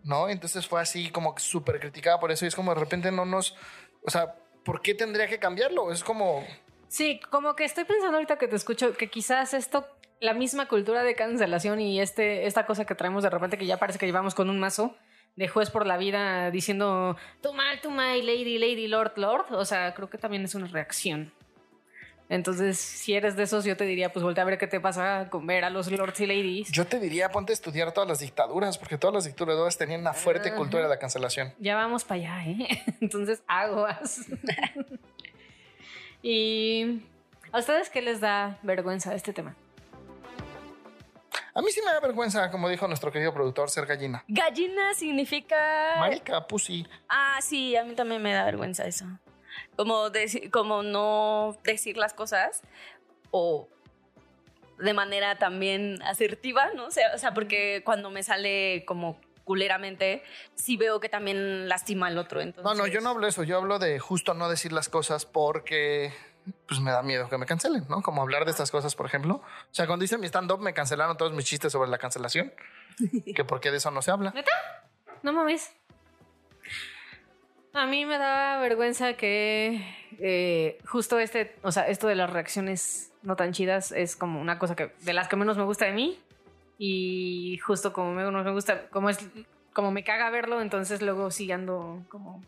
¿No? 0.03 0.29
Entonces 0.29 0.65
fue 0.65 0.79
así 0.79 1.09
como 1.09 1.37
súper 1.37 1.79
criticada 1.81 2.17
por 2.19 2.31
eso. 2.31 2.45
Y 2.45 2.47
es 2.47 2.55
como 2.55 2.73
de 2.73 2.79
repente 2.79 3.11
no 3.11 3.25
nos... 3.25 3.57
O 4.03 4.09
sea, 4.09 4.35
¿por 4.63 4.81
qué 4.81 4.93
tendría 4.93 5.27
que 5.27 5.37
cambiarlo? 5.37 5.91
Es 5.91 6.01
como... 6.01 6.45
Sí, 6.87 7.19
como 7.29 7.57
que 7.57 7.65
estoy 7.65 7.83
pensando 7.83 8.15
ahorita 8.15 8.37
que 8.37 8.47
te 8.47 8.55
escucho 8.55 8.93
que 8.93 9.09
quizás 9.09 9.53
esto 9.53 9.85
la 10.25 10.33
misma 10.33 10.67
cultura 10.67 11.03
de 11.03 11.15
cancelación 11.15 11.79
y 11.79 12.01
este, 12.01 12.45
esta 12.47 12.65
cosa 12.65 12.85
que 12.85 12.95
traemos 12.95 13.23
de 13.23 13.29
repente 13.29 13.57
que 13.57 13.65
ya 13.65 13.77
parece 13.77 13.99
que 13.99 14.05
llevamos 14.05 14.35
con 14.35 14.49
un 14.49 14.59
mazo 14.59 14.95
de 15.35 15.47
juez 15.47 15.69
por 15.69 15.85
la 15.85 15.97
vida 15.97 16.49
diciendo 16.51 17.17
tú 17.41 17.53
mal, 17.53 17.79
tú 17.81 17.91
mal, 17.91 18.25
lady, 18.25 18.57
lady, 18.57 18.88
lord, 18.88 19.13
lord. 19.17 19.53
O 19.53 19.65
sea, 19.65 19.93
creo 19.93 20.09
que 20.09 20.17
también 20.17 20.43
es 20.43 20.55
una 20.55 20.67
reacción. 20.67 21.31
Entonces, 22.27 22.79
si 22.79 23.13
eres 23.13 23.35
de 23.35 23.43
esos, 23.43 23.65
yo 23.65 23.77
te 23.77 23.85
diría, 23.85 24.11
pues 24.11 24.23
voltea 24.23 24.41
a 24.43 24.45
ver 24.45 24.57
qué 24.57 24.65
te 24.65 24.79
pasa 24.79 25.27
con 25.29 25.45
ver 25.45 25.63
a 25.63 25.69
los 25.69 25.91
lords 25.91 26.19
y 26.19 26.25
ladies. 26.25 26.71
Yo 26.71 26.85
te 26.85 26.99
diría, 26.99 27.29
ponte 27.29 27.51
a 27.51 27.53
estudiar 27.53 27.91
todas 27.91 28.09
las 28.09 28.19
dictaduras, 28.19 28.79
porque 28.79 28.97
todas 28.97 29.13
las 29.13 29.25
dictaduras 29.25 29.77
tenían 29.77 30.01
una 30.01 30.13
fuerte 30.13 30.51
cultura 30.55 30.83
de 30.83 30.89
la 30.89 30.97
cancelación. 30.97 31.53
Ya 31.59 31.75
vamos 31.75 32.03
para 32.03 32.21
allá, 32.21 32.49
¿eh? 32.49 32.83
Entonces, 33.01 33.43
aguas. 33.47 34.25
y 36.23 37.03
¿a 37.51 37.59
ustedes 37.59 37.91
qué 37.91 38.01
les 38.01 38.21
da 38.21 38.57
vergüenza 38.63 39.13
este 39.13 39.31
tema? 39.31 39.55
A 41.57 41.61
mí 41.61 41.71
sí 41.71 41.81
me 41.85 41.93
da 41.93 42.01
vergüenza, 42.01 42.51
como 42.51 42.67
dijo 42.67 42.85
nuestro 42.85 43.13
querido 43.13 43.33
productor, 43.33 43.69
ser 43.69 43.85
gallina. 43.85 44.25
Gallina 44.27 44.93
significa. 44.93 45.95
Marica, 45.97 46.45
pussy. 46.45 46.85
Ah, 47.07 47.39
sí, 47.41 47.77
a 47.77 47.85
mí 47.85 47.95
también 47.95 48.21
me 48.21 48.33
da 48.33 48.43
vergüenza 48.43 48.85
eso. 48.85 49.05
Como, 49.77 50.11
como 50.51 50.83
no 50.83 51.57
decir 51.63 51.95
las 51.95 52.13
cosas 52.13 52.61
o 53.31 53.69
de 54.79 54.93
manera 54.93 55.37
también 55.37 56.01
asertiva, 56.03 56.71
¿no? 56.75 56.87
O 56.87 56.91
sea, 56.91 57.15
o 57.15 57.17
sea, 57.17 57.33
porque 57.33 57.81
cuando 57.85 58.09
me 58.09 58.21
sale 58.21 58.83
como 58.85 59.17
culeramente, 59.45 60.23
sí 60.55 60.75
veo 60.75 60.99
que 60.99 61.07
también 61.07 61.69
lastima 61.69 62.07
al 62.07 62.17
otro. 62.17 62.41
Entonces... 62.41 62.65
No, 62.77 62.83
no, 62.83 62.85
yo 62.85 62.99
no 62.99 63.11
hablo 63.11 63.27
eso. 63.27 63.43
Yo 63.43 63.55
hablo 63.55 63.79
de 63.79 63.97
justo 63.99 64.33
no 64.33 64.49
decir 64.49 64.73
las 64.73 64.89
cosas 64.89 65.25
porque 65.25 66.11
pues 66.67 66.79
me 66.79 66.91
da 66.91 67.01
miedo 67.01 67.29
que 67.29 67.38
me 67.38 67.45
cancelen, 67.45 67.86
¿no? 67.89 68.01
Como 68.01 68.21
hablar 68.21 68.45
de 68.45 68.51
estas 68.51 68.71
cosas, 68.71 68.95
por 68.95 69.05
ejemplo. 69.05 69.36
O 69.36 69.73
sea, 69.73 69.88
cuando 69.88 70.05
hice 70.05 70.17
mi 70.17 70.27
stand-up 70.27 70.60
me 70.60 70.73
cancelaron 70.73 71.17
todos 71.17 71.34
mis 71.34 71.45
chistes 71.45 71.71
sobre 71.71 71.89
la 71.89 71.97
cancelación. 71.97 72.53
que 73.36 73.43
porque 73.43 73.71
de 73.71 73.77
eso 73.77 73.91
no 73.91 74.01
se 74.01 74.12
habla. 74.12 74.31
¿Neta? 74.31 74.51
No 75.23 75.34
mames. 75.34 75.73
A 77.73 77.86
mí 77.86 78.05
me 78.05 78.17
da 78.17 78.58
vergüenza 78.60 79.13
que 79.13 79.84
eh, 80.19 80.77
justo 80.86 81.19
este, 81.19 81.55
o 81.62 81.71
sea, 81.71 81.88
esto 81.88 82.08
de 82.08 82.15
las 82.15 82.29
reacciones 82.29 83.12
no 83.21 83.36
tan 83.36 83.51
chidas 83.51 83.91
es 83.91 84.15
como 84.15 84.39
una 84.39 84.60
cosa 84.60 84.75
que 84.75 84.93
de 85.01 85.13
las 85.13 85.27
que 85.27 85.36
menos 85.36 85.58
me 85.58 85.63
gusta 85.63 85.86
de 85.86 85.91
mí. 85.91 86.19
Y 86.77 87.58
justo 87.60 87.93
como 87.93 88.13
menos 88.13 88.45
me 88.45 88.51
gusta, 88.51 88.88
como 88.89 89.10
es, 89.10 89.17
como 89.73 89.91
me 89.91 90.03
caga 90.03 90.29
verlo, 90.29 90.62
entonces 90.62 91.01
luego 91.01 91.31
sí 91.31 91.51
ando 91.51 92.03
como 92.10 92.41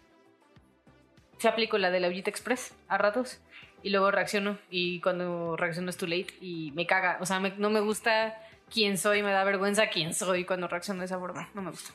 se 1.37 1.47
aplico 1.47 1.77
la 1.77 1.91
de 1.91 1.99
la 1.99 2.09
Beauty 2.09 2.29
Express 2.29 2.73
a 2.87 2.97
ratos 2.97 3.39
y 3.83 3.89
luego 3.89 4.11
reacciono 4.11 4.57
y 4.69 4.99
cuando 5.01 5.55
reacciono 5.55 5.89
es 5.89 5.97
too 5.97 6.07
late 6.07 6.33
y 6.41 6.71
me 6.73 6.85
caga. 6.85 7.17
O 7.21 7.25
sea, 7.25 7.39
no 7.39 7.69
me 7.69 7.79
gusta 7.79 8.41
quién 8.69 8.97
soy, 8.97 9.23
me 9.23 9.31
da 9.31 9.43
vergüenza 9.43 9.89
quién 9.89 10.13
soy 10.13 10.45
cuando 10.45 10.67
reacciono 10.67 10.99
de 10.99 11.05
esa 11.05 11.19
forma. 11.19 11.49
No 11.53 11.61
me 11.61 11.71
gusta. 11.71 11.91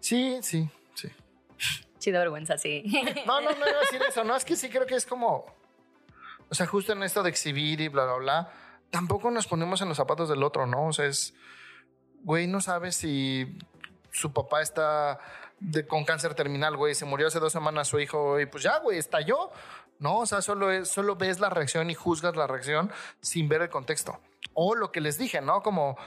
Sí, 0.00 0.38
sí, 0.42 0.68
sí. 0.94 1.08
Sí, 1.98 2.10
da 2.10 2.20
vergüenza, 2.20 2.58
sí. 2.58 2.82
No, 3.26 3.40
no, 3.40 3.50
no 3.50 3.68
iba 3.68 3.78
a 3.78 3.80
decir 3.80 4.00
eso. 4.08 4.24
No, 4.24 4.36
es 4.36 4.44
que 4.44 4.56
sí 4.56 4.68
creo 4.68 4.86
que 4.86 4.96
es 4.96 5.06
como. 5.06 5.46
O 6.48 6.54
sea, 6.54 6.66
justo 6.66 6.92
en 6.92 7.02
esto 7.02 7.22
de 7.22 7.30
exhibir 7.30 7.80
y 7.80 7.88
bla, 7.88 8.04
bla, 8.04 8.14
bla. 8.14 8.52
Tampoco 8.90 9.30
nos 9.30 9.46
ponemos 9.46 9.80
en 9.82 9.88
los 9.88 9.96
zapatos 9.96 10.28
del 10.28 10.42
otro, 10.42 10.66
¿no? 10.66 10.88
O 10.88 10.92
sea, 10.92 11.06
es. 11.06 11.34
Güey, 12.22 12.46
no 12.46 12.60
sabes 12.60 12.96
si 12.96 13.56
su 14.10 14.32
papá 14.32 14.60
está 14.60 15.20
con 15.88 16.04
cáncer 16.04 16.34
terminal, 16.34 16.76
güey, 16.76 16.94
se 16.94 17.04
murió 17.04 17.26
hace 17.26 17.38
dos 17.38 17.52
semanas 17.52 17.88
su 17.88 18.00
hijo 18.00 18.40
y 18.40 18.46
pues 18.46 18.62
ya, 18.62 18.78
güey, 18.78 18.98
estalló. 18.98 19.50
No, 19.98 20.18
o 20.18 20.26
sea, 20.26 20.40
solo, 20.40 20.70
es, 20.70 20.88
solo 20.88 21.16
ves 21.16 21.40
la 21.40 21.50
reacción 21.50 21.90
y 21.90 21.94
juzgas 21.94 22.34
la 22.34 22.46
reacción 22.46 22.90
sin 23.20 23.48
ver 23.48 23.62
el 23.62 23.68
contexto. 23.68 24.18
O 24.54 24.74
lo 24.74 24.92
que 24.92 25.00
les 25.00 25.18
dije, 25.18 25.40
¿no? 25.42 25.62
Como 25.62 25.98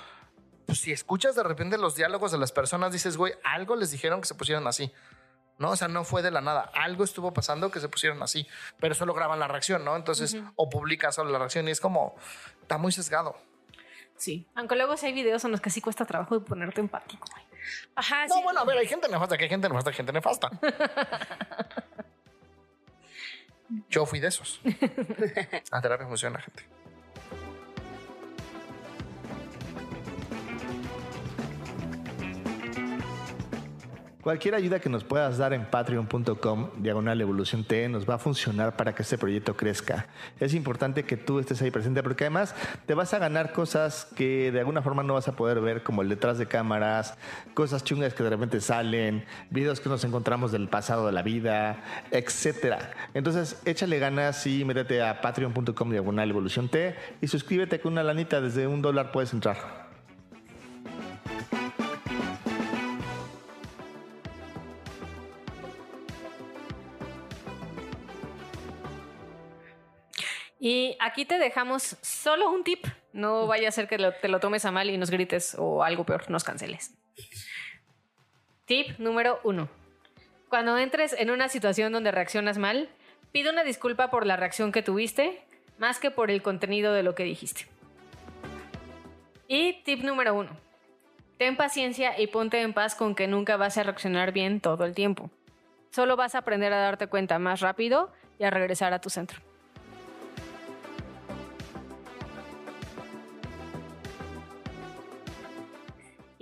pues, 0.65 0.79
si 0.79 0.91
escuchas 0.91 1.35
de 1.35 1.43
repente 1.43 1.77
los 1.77 1.95
diálogos 1.95 2.31
de 2.31 2.39
las 2.39 2.51
personas, 2.51 2.91
dices, 2.91 3.17
güey, 3.17 3.33
algo 3.43 3.75
les 3.75 3.91
dijeron 3.91 4.21
que 4.21 4.27
se 4.27 4.35
pusieran 4.35 4.65
así. 4.67 4.91
¿no? 5.59 5.71
O 5.71 5.75
sea, 5.75 5.87
no 5.87 6.03
fue 6.03 6.21
de 6.21 6.31
la 6.31 6.41
nada. 6.41 6.71
Algo 6.73 7.03
estuvo 7.03 7.33
pasando 7.33 7.69
que 7.71 7.79
se 7.79 7.87
pusieron 7.87 8.21
así, 8.23 8.47
pero 8.79 8.95
solo 8.95 9.13
graban 9.13 9.39
la 9.39 9.47
reacción, 9.47 9.85
¿no? 9.85 9.95
Entonces, 9.95 10.35
o 10.55 10.69
publican 10.69 11.13
solo 11.13 11.29
la 11.29 11.37
reacción 11.37 11.67
y 11.67 11.71
es 11.71 11.79
como, 11.79 12.15
está 12.61 12.77
muy 12.77 12.91
sesgado. 12.91 13.37
Sí, 14.15 14.47
aunque 14.55 14.75
luego 14.75 14.97
si 14.97 15.07
hay 15.07 15.13
videos 15.13 15.43
en 15.45 15.51
los 15.51 15.61
que 15.61 15.69
sí 15.69 15.81
cuesta 15.81 16.05
trabajo 16.05 16.39
de 16.39 16.45
ponerte 16.45 16.81
empático. 16.81 17.27
Ajá, 17.95 18.27
no, 18.27 18.41
bueno, 18.41 18.59
a 18.61 18.65
ver, 18.65 18.77
hay 18.77 18.87
gente 18.87 19.07
nefasta, 19.07 19.37
que 19.37 19.43
hay 19.43 19.49
gente 19.49 19.67
nefasta, 19.69 19.89
hay 19.89 19.95
gente 19.95 20.13
nefasta. 20.13 20.49
Yo 23.89 24.05
fui 24.05 24.19
de 24.19 24.27
esos. 24.27 24.61
A 25.71 25.81
terapia 25.81 26.05
funciona, 26.07 26.39
gente. 26.39 26.63
Cualquier 34.23 34.55
ayuda 34.55 34.79
que 34.79 34.87
nos 34.87 35.03
puedas 35.03 35.37
dar 35.37 35.51
en 35.51 35.65
patreon.com, 35.65 36.69
diagonal 36.77 37.19
evolución 37.19 37.65
T, 37.65 37.89
nos 37.89 38.09
va 38.09 38.15
a 38.15 38.17
funcionar 38.17 38.77
para 38.77 38.95
que 38.95 39.01
este 39.01 39.17
proyecto 39.17 39.57
crezca. 39.57 40.07
Es 40.39 40.53
importante 40.53 41.03
que 41.03 41.17
tú 41.17 41.39
estés 41.39 41.61
ahí 41.61 41.71
presente 41.71 42.01
porque 42.01 42.23
además 42.23 42.55
te 42.85 42.93
vas 42.93 43.13
a 43.13 43.19
ganar 43.19 43.51
cosas 43.51 44.07
que 44.15 44.49
de 44.53 44.59
alguna 44.59 44.81
forma 44.81 45.03
no 45.03 45.15
vas 45.15 45.27
a 45.27 45.35
poder 45.35 45.59
ver, 45.59 45.83
como 45.83 46.03
el 46.03 46.07
detrás 46.07 46.37
de 46.37 46.45
cámaras, 46.45 47.17
cosas 47.53 47.83
chungas 47.83 48.13
que 48.13 48.23
de 48.23 48.29
repente 48.29 48.61
salen, 48.61 49.25
videos 49.49 49.81
que 49.81 49.89
nos 49.89 50.05
encontramos 50.05 50.53
del 50.53 50.69
pasado 50.69 51.05
de 51.05 51.11
la 51.11 51.21
vida, 51.21 51.83
etc. 52.11 52.77
Entonces, 53.13 53.61
échale 53.65 53.99
ganas 53.99 54.47
y 54.47 54.63
métete 54.63 55.03
a 55.03 55.19
patreon.com, 55.19 55.91
diagonal 55.91 56.29
evolución 56.29 56.69
T 56.69 56.95
y 57.19 57.27
suscríbete 57.27 57.81
con 57.81 57.91
una 57.91 58.03
lanita, 58.03 58.39
desde 58.39 58.67
un 58.67 58.81
dólar 58.81 59.11
puedes 59.11 59.33
entrar. 59.33 59.82
Y 70.65 70.95
aquí 71.01 71.25
te 71.25 71.39
dejamos 71.39 71.97
solo 71.99 72.49
un 72.49 72.63
tip. 72.63 72.85
No 73.11 73.47
vaya 73.47 73.67
a 73.67 73.71
ser 73.73 73.89
que 73.89 73.97
te 73.97 74.29
lo 74.29 74.39
tomes 74.39 74.63
a 74.63 74.71
mal 74.71 74.89
y 74.89 74.97
nos 74.97 75.11
grites 75.11 75.57
o 75.59 75.83
algo 75.83 76.05
peor, 76.05 76.31
nos 76.31 76.45
canceles. 76.45 76.95
Tip 78.63 78.97
número 78.97 79.41
uno. 79.43 79.67
Cuando 80.47 80.77
entres 80.77 81.11
en 81.19 81.31
una 81.31 81.49
situación 81.49 81.91
donde 81.91 82.13
reaccionas 82.13 82.59
mal, 82.59 82.87
pide 83.33 83.49
una 83.49 83.65
disculpa 83.65 84.09
por 84.09 84.25
la 84.25 84.37
reacción 84.37 84.71
que 84.71 84.81
tuviste, 84.81 85.43
más 85.79 85.99
que 85.99 86.11
por 86.11 86.31
el 86.31 86.41
contenido 86.41 86.93
de 86.93 87.03
lo 87.03 87.13
que 87.13 87.25
dijiste. 87.25 87.67
Y 89.49 89.83
tip 89.83 90.01
número 90.01 90.33
uno. 90.33 90.51
Ten 91.37 91.57
paciencia 91.57 92.17
y 92.17 92.27
ponte 92.27 92.61
en 92.61 92.71
paz 92.71 92.95
con 92.95 93.15
que 93.15 93.27
nunca 93.27 93.57
vas 93.57 93.77
a 93.77 93.83
reaccionar 93.83 94.31
bien 94.31 94.61
todo 94.61 94.85
el 94.85 94.95
tiempo. 94.95 95.29
Solo 95.91 96.15
vas 96.15 96.35
a 96.35 96.37
aprender 96.37 96.71
a 96.71 96.79
darte 96.79 97.07
cuenta 97.07 97.37
más 97.37 97.59
rápido 97.59 98.13
y 98.39 98.45
a 98.45 98.49
regresar 98.49 98.93
a 98.93 99.01
tu 99.01 99.09
centro. 99.09 99.41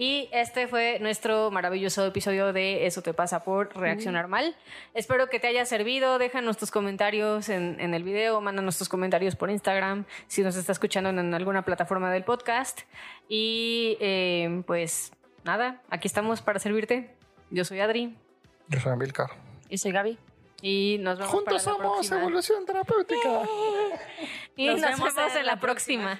Y 0.01 0.29
este 0.31 0.67
fue 0.67 0.97
nuestro 0.99 1.51
maravilloso 1.51 2.03
episodio 2.07 2.53
de 2.53 2.87
Eso 2.87 3.03
te 3.03 3.13
pasa 3.13 3.43
por 3.43 3.77
reaccionar 3.77 4.27
mal. 4.27 4.55
Espero 4.95 5.29
que 5.29 5.39
te 5.39 5.45
haya 5.45 5.63
servido. 5.63 6.17
Déjanos 6.17 6.57
tus 6.57 6.71
comentarios 6.71 7.49
en, 7.49 7.79
en 7.79 7.93
el 7.93 8.03
video, 8.03 8.41
mándanos 8.41 8.79
tus 8.79 8.89
comentarios 8.89 9.35
por 9.35 9.51
Instagram 9.51 10.05
si 10.25 10.41
nos 10.41 10.55
está 10.55 10.71
escuchando 10.71 11.11
en 11.11 11.31
alguna 11.35 11.61
plataforma 11.61 12.11
del 12.11 12.23
podcast. 12.23 12.79
Y 13.29 13.95
eh, 13.99 14.63
pues 14.65 15.11
nada, 15.43 15.83
aquí 15.91 16.07
estamos 16.07 16.41
para 16.41 16.57
servirte. 16.57 17.15
Yo 17.51 17.63
soy 17.63 17.79
Adri. 17.81 18.17
Yo 18.69 18.79
soy 18.79 18.93
Amilcar. 18.93 19.29
Y 19.69 19.77
soy 19.77 19.91
Gaby. 19.91 20.17
Y 20.63 20.97
nos 21.01 21.19
vemos 21.19 21.31
Juntos 21.31 21.63
para 21.63 21.77
la 21.77 21.77
somos 21.77 21.97
próxima. 21.97 22.21
evolución 22.21 22.65
terapéutica. 22.65 23.29
Y 24.55 24.67
nos, 24.67 24.81
vemos, 24.81 25.35
en 25.35 25.45
la 25.45 25.59
próxima. 25.59 26.19